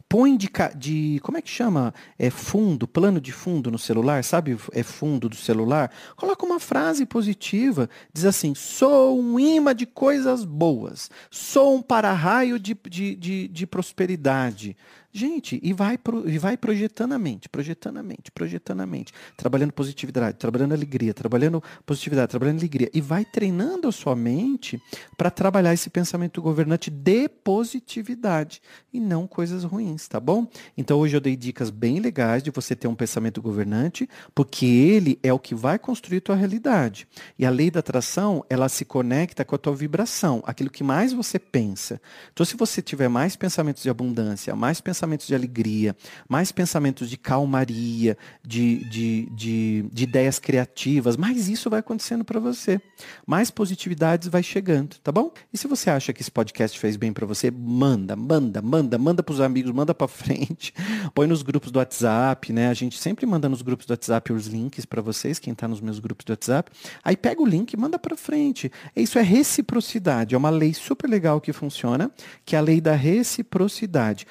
Põe 0.07 0.35
de, 0.37 0.49
de, 0.75 1.19
como 1.21 1.37
é 1.37 1.41
que 1.41 1.49
chama? 1.49 1.93
É 2.17 2.29
fundo, 2.29 2.87
plano 2.87 3.21
de 3.21 3.31
fundo 3.31 3.69
no 3.69 3.77
celular, 3.77 4.23
sabe? 4.23 4.57
É 4.71 4.83
fundo 4.83 5.29
do 5.29 5.35
celular. 5.35 5.91
Coloca 6.15 6.45
uma 6.45 6.59
frase 6.59 7.05
positiva. 7.05 7.89
Diz 8.13 8.25
assim: 8.25 8.55
sou 8.55 9.19
um 9.19 9.39
imã 9.39 9.75
de 9.75 9.85
coisas 9.85 10.43
boas. 10.43 11.09
Sou 11.29 11.75
um 11.75 11.81
para-raio 11.81 12.59
de, 12.59 12.77
de, 12.89 13.15
de, 13.15 13.47
de 13.47 13.67
prosperidade. 13.67 14.75
Gente, 15.11 15.59
e 15.63 15.73
vai, 15.73 15.97
pro, 15.97 16.29
e 16.29 16.37
vai 16.37 16.55
projetando 16.55 17.13
a 17.13 17.19
mente, 17.19 17.49
projetando 17.49 17.97
a 17.97 18.03
mente, 18.03 18.31
projetando 18.31 18.81
a 18.81 18.85
mente, 18.85 19.11
trabalhando 19.35 19.73
positividade, 19.73 20.37
trabalhando 20.37 20.73
alegria, 20.73 21.15
trabalhando 21.15 21.63
positividade, 21.83 22.29
trabalhando 22.29 22.59
alegria, 22.59 22.91
e 22.93 23.01
vai 23.01 23.25
treinando 23.25 23.87
a 23.87 23.91
sua 23.91 24.15
mente 24.15 24.79
para 25.17 25.31
trabalhar 25.31 25.73
esse 25.73 25.89
pensamento 25.89 26.39
governante 26.43 26.91
de 26.91 27.27
positividade 27.27 28.61
e 28.93 28.99
não 28.99 29.25
coisas 29.25 29.63
ruins, 29.63 30.07
tá 30.07 30.19
bom? 30.19 30.47
Então 30.77 30.99
hoje 30.99 31.17
eu 31.17 31.21
dei 31.21 31.35
dicas 31.35 31.71
bem 31.71 31.99
legais 31.99 32.43
de 32.43 32.51
você 32.51 32.75
ter 32.75 32.87
um 32.87 32.93
pensamento 32.93 33.41
governante, 33.41 34.07
porque 34.35 34.67
ele 34.67 35.17
é 35.23 35.33
o 35.33 35.39
que 35.39 35.55
vai 35.55 35.79
construir 35.79 36.21
tua 36.21 36.35
realidade. 36.35 37.07
E 37.37 37.47
a 37.47 37.49
lei 37.49 37.71
da 37.71 37.79
atração, 37.79 38.45
ela 38.47 38.69
se 38.69 38.85
conecta 38.85 39.43
com 39.43 39.55
a 39.55 39.57
tua 39.57 39.75
vibração, 39.75 40.43
aquilo 40.45 40.69
que 40.69 40.83
mais 40.83 41.13
você 41.13 41.39
pensa. 41.39 41.99
Então 42.31 42.45
se 42.45 42.55
você 42.55 42.79
tiver 42.79 43.07
mais 43.07 43.35
pensamentos 43.35 43.81
de 43.81 43.89
abundância, 43.89 44.55
mais 44.55 44.79
pensamentos 44.79 44.98
de 45.27 45.35
alegria, 45.35 45.95
mais 46.27 46.51
pensamentos 46.51 47.09
de 47.09 47.17
calmaria, 47.17 48.17
de, 48.45 48.83
de, 48.89 49.29
de, 49.31 49.85
de 49.91 50.03
ideias 50.03 50.39
criativas, 50.39 51.15
mais 51.17 51.47
isso 51.47 51.69
vai 51.69 51.79
acontecendo 51.79 52.23
para 52.23 52.39
você. 52.39 52.81
Mais 53.25 53.51
positividades 53.51 54.27
vai 54.27 54.43
chegando, 54.43 54.97
tá 55.03 55.11
bom? 55.11 55.31
E 55.53 55.57
se 55.57 55.67
você 55.67 55.89
acha 55.89 56.13
que 56.13 56.21
esse 56.21 56.31
podcast 56.31 56.77
fez 56.79 56.95
bem 56.95 57.13
para 57.13 57.25
você, 57.25 57.51
manda, 57.51 58.15
manda, 58.15 58.61
manda, 58.61 58.97
manda 58.97 59.23
para 59.23 59.33
os 59.33 59.41
amigos, 59.41 59.71
manda 59.71 59.93
para 59.93 60.07
frente, 60.09 60.73
põe 61.13 61.27
nos 61.27 61.41
grupos 61.41 61.71
do 61.71 61.79
WhatsApp, 61.79 62.51
né? 62.51 62.69
A 62.69 62.73
gente 62.73 62.97
sempre 62.97 63.25
manda 63.25 63.47
nos 63.47 63.61
grupos 63.61 63.85
do 63.85 63.91
WhatsApp 63.91 64.33
os 64.33 64.47
links 64.47 64.85
para 64.85 65.01
vocês, 65.01 65.39
quem 65.39 65.53
está 65.53 65.67
nos 65.67 65.81
meus 65.81 65.99
grupos 65.99 66.25
do 66.25 66.31
WhatsApp. 66.31 66.71
Aí 67.03 67.15
pega 67.15 67.41
o 67.41 67.45
link 67.45 67.73
e 67.73 67.77
manda 67.77 67.97
para 67.97 68.15
frente. 68.17 68.71
Isso 68.95 69.19
é 69.19 69.21
reciprocidade, 69.21 70.35
é 70.35 70.37
uma 70.37 70.49
lei 70.49 70.73
super 70.73 71.09
legal 71.09 71.39
que 71.39 71.53
funciona, 71.53 72.11
que 72.45 72.55
é 72.55 72.59
a 72.59 72.61
lei 72.61 72.81
da 72.81 72.93
reciprocidade. 72.93 74.25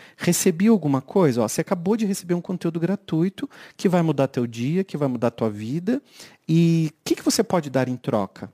Recebi 0.59 0.67
alguma 0.67 1.01
coisa, 1.01 1.43
ó, 1.43 1.47
você 1.47 1.61
acabou 1.61 1.97
de 1.97 2.05
receber 2.05 2.35
um 2.35 2.41
conteúdo 2.41 2.81
gratuito 2.81 3.49
que 3.77 3.89
vai 3.89 4.03
mudar 4.03 4.27
teu 4.27 4.45
dia, 4.45 4.83
que 4.83 4.97
vai 4.97 5.07
mudar 5.07 5.31
tua 5.31 5.49
vida. 5.49 6.03
E 6.49 6.91
o 6.91 6.95
que, 7.05 7.15
que 7.15 7.23
você 7.23 7.45
pode 7.45 7.71
dar 7.71 7.89
em 7.89 7.97
troca? 7.97 8.51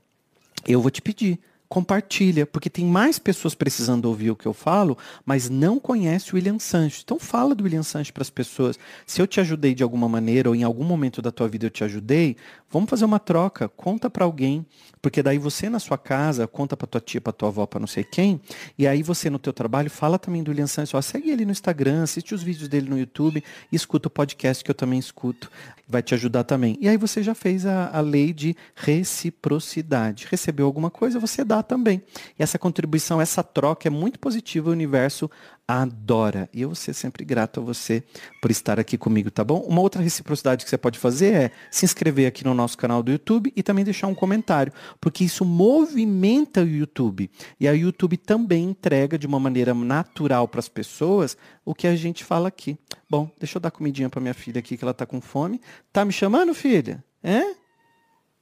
Eu 0.66 0.82
vou 0.82 0.90
te 0.90 1.00
pedir 1.00 1.40
compartilha, 1.74 2.46
porque 2.46 2.70
tem 2.70 2.84
mais 2.84 3.18
pessoas 3.18 3.52
precisando 3.52 4.04
ouvir 4.04 4.30
o 4.30 4.36
que 4.36 4.46
eu 4.46 4.54
falo, 4.54 4.96
mas 5.26 5.50
não 5.50 5.80
conhece 5.80 6.32
o 6.32 6.36
William 6.36 6.60
Sancho. 6.60 7.00
Então 7.02 7.18
fala 7.18 7.52
do 7.52 7.64
William 7.64 7.82
Sancho 7.82 8.12
para 8.12 8.22
as 8.22 8.30
pessoas. 8.30 8.78
Se 9.04 9.20
eu 9.20 9.26
te 9.26 9.40
ajudei 9.40 9.74
de 9.74 9.82
alguma 9.82 10.08
maneira 10.08 10.48
ou 10.48 10.54
em 10.54 10.62
algum 10.62 10.84
momento 10.84 11.20
da 11.20 11.32
tua 11.32 11.48
vida 11.48 11.66
eu 11.66 11.70
te 11.70 11.82
ajudei, 11.82 12.36
vamos 12.70 12.88
fazer 12.88 13.04
uma 13.04 13.18
troca, 13.18 13.68
conta 13.68 14.08
para 14.08 14.24
alguém, 14.24 14.64
porque 15.02 15.20
daí 15.20 15.36
você 15.36 15.68
na 15.68 15.80
sua 15.80 15.98
casa 15.98 16.46
conta 16.46 16.76
para 16.76 16.86
tua 16.86 17.00
tia, 17.00 17.20
para 17.20 17.32
tua 17.32 17.48
avó, 17.48 17.66
para 17.66 17.80
não 17.80 17.88
sei 17.88 18.04
quem, 18.04 18.40
e 18.78 18.86
aí 18.86 19.02
você 19.02 19.28
no 19.28 19.38
teu 19.40 19.52
trabalho 19.52 19.90
fala 19.90 20.16
também 20.16 20.44
do 20.44 20.50
William 20.50 20.68
Sancho, 20.68 20.96
ó, 20.96 21.02
segue 21.02 21.28
ele 21.28 21.44
no 21.44 21.50
Instagram, 21.50 22.04
assiste 22.04 22.34
os 22.34 22.42
vídeos 22.42 22.68
dele 22.68 22.88
no 22.88 22.96
YouTube 22.96 23.42
e 23.70 23.76
escuta 23.76 24.06
o 24.06 24.10
podcast 24.10 24.62
que 24.62 24.70
eu 24.70 24.74
também 24.76 24.98
escuto, 24.98 25.50
vai 25.88 26.02
te 26.02 26.14
ajudar 26.14 26.44
também. 26.44 26.78
E 26.80 26.88
aí 26.88 26.96
você 26.96 27.22
já 27.22 27.34
fez 27.34 27.66
a, 27.66 27.90
a 27.96 28.00
lei 28.00 28.32
de 28.32 28.56
reciprocidade. 28.74 30.26
Recebeu 30.30 30.66
alguma 30.66 30.90
coisa, 30.90 31.18
você 31.18 31.44
dá 31.44 31.62
também. 31.64 32.02
E 32.38 32.42
essa 32.42 32.58
contribuição, 32.58 33.20
essa 33.20 33.42
troca 33.42 33.88
é 33.88 33.90
muito 33.90 34.18
positiva, 34.18 34.70
o 34.70 34.72
universo 34.72 35.30
adora. 35.66 36.48
E 36.52 36.62
eu 36.62 36.68
vou 36.68 36.74
ser 36.76 36.92
sempre 36.92 37.24
grato 37.24 37.60
a 37.60 37.62
você 37.62 38.02
por 38.40 38.50
estar 38.50 38.78
aqui 38.78 38.98
comigo, 38.98 39.30
tá 39.30 39.42
bom? 39.42 39.60
Uma 39.60 39.80
outra 39.80 40.02
reciprocidade 40.02 40.64
que 40.64 40.70
você 40.70 40.76
pode 40.76 40.98
fazer 40.98 41.34
é 41.34 41.50
se 41.70 41.84
inscrever 41.84 42.26
aqui 42.26 42.44
no 42.44 42.54
nosso 42.54 42.76
canal 42.76 43.02
do 43.02 43.10
YouTube 43.10 43.52
e 43.56 43.62
também 43.62 43.84
deixar 43.84 44.06
um 44.06 44.14
comentário, 44.14 44.72
porque 45.00 45.24
isso 45.24 45.44
movimenta 45.44 46.62
o 46.62 46.68
YouTube. 46.68 47.30
E 47.58 47.66
a 47.66 47.72
YouTube 47.72 48.16
também 48.16 48.64
entrega 48.64 49.18
de 49.18 49.26
uma 49.26 49.40
maneira 49.40 49.74
natural 49.74 50.46
para 50.46 50.60
as 50.60 50.68
pessoas 50.68 51.36
o 51.64 51.74
que 51.74 51.86
a 51.86 51.96
gente 51.96 52.24
fala 52.24 52.48
aqui. 52.48 52.78
Bom, 53.08 53.30
deixa 53.38 53.56
eu 53.56 53.60
dar 53.60 53.70
comidinha 53.70 54.10
para 54.10 54.20
minha 54.20 54.34
filha 54.34 54.58
aqui 54.58 54.76
que 54.76 54.84
ela 54.84 54.94
tá 54.94 55.06
com 55.06 55.20
fome. 55.20 55.60
Tá 55.92 56.04
me 56.04 56.12
chamando, 56.12 56.54
filha? 56.54 57.02
É? 57.22 57.42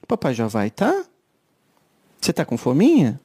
Papai 0.09 0.35
já 0.35 0.49
vai, 0.49 0.71
tá? 0.71 1.05
Você 2.23 2.33
tá 2.33 2.45
com 2.45 2.57
fominha? 2.57 3.21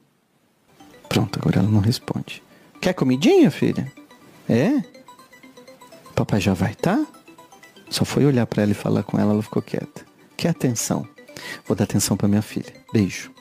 Pronto, 1.08 1.38
agora 1.38 1.60
ela 1.60 1.68
não 1.68 1.78
responde. 1.78 2.42
Quer 2.80 2.94
comidinha, 2.94 3.48
filha? 3.48 3.92
É? 4.48 4.82
Papai 6.16 6.40
já 6.40 6.52
vai, 6.52 6.74
tá? 6.74 7.06
Só 7.88 8.04
foi 8.04 8.26
olhar 8.26 8.44
para 8.44 8.64
ela 8.64 8.72
e 8.72 8.74
falar 8.74 9.04
com 9.04 9.16
ela, 9.16 9.32
ela 9.32 9.42
ficou 9.42 9.62
quieta. 9.62 10.04
Quer 10.36 10.48
atenção? 10.48 11.08
Vou 11.64 11.76
dar 11.76 11.84
atenção 11.84 12.16
para 12.16 12.26
minha 12.26 12.42
filha. 12.42 12.74
Beijo. 12.92 13.32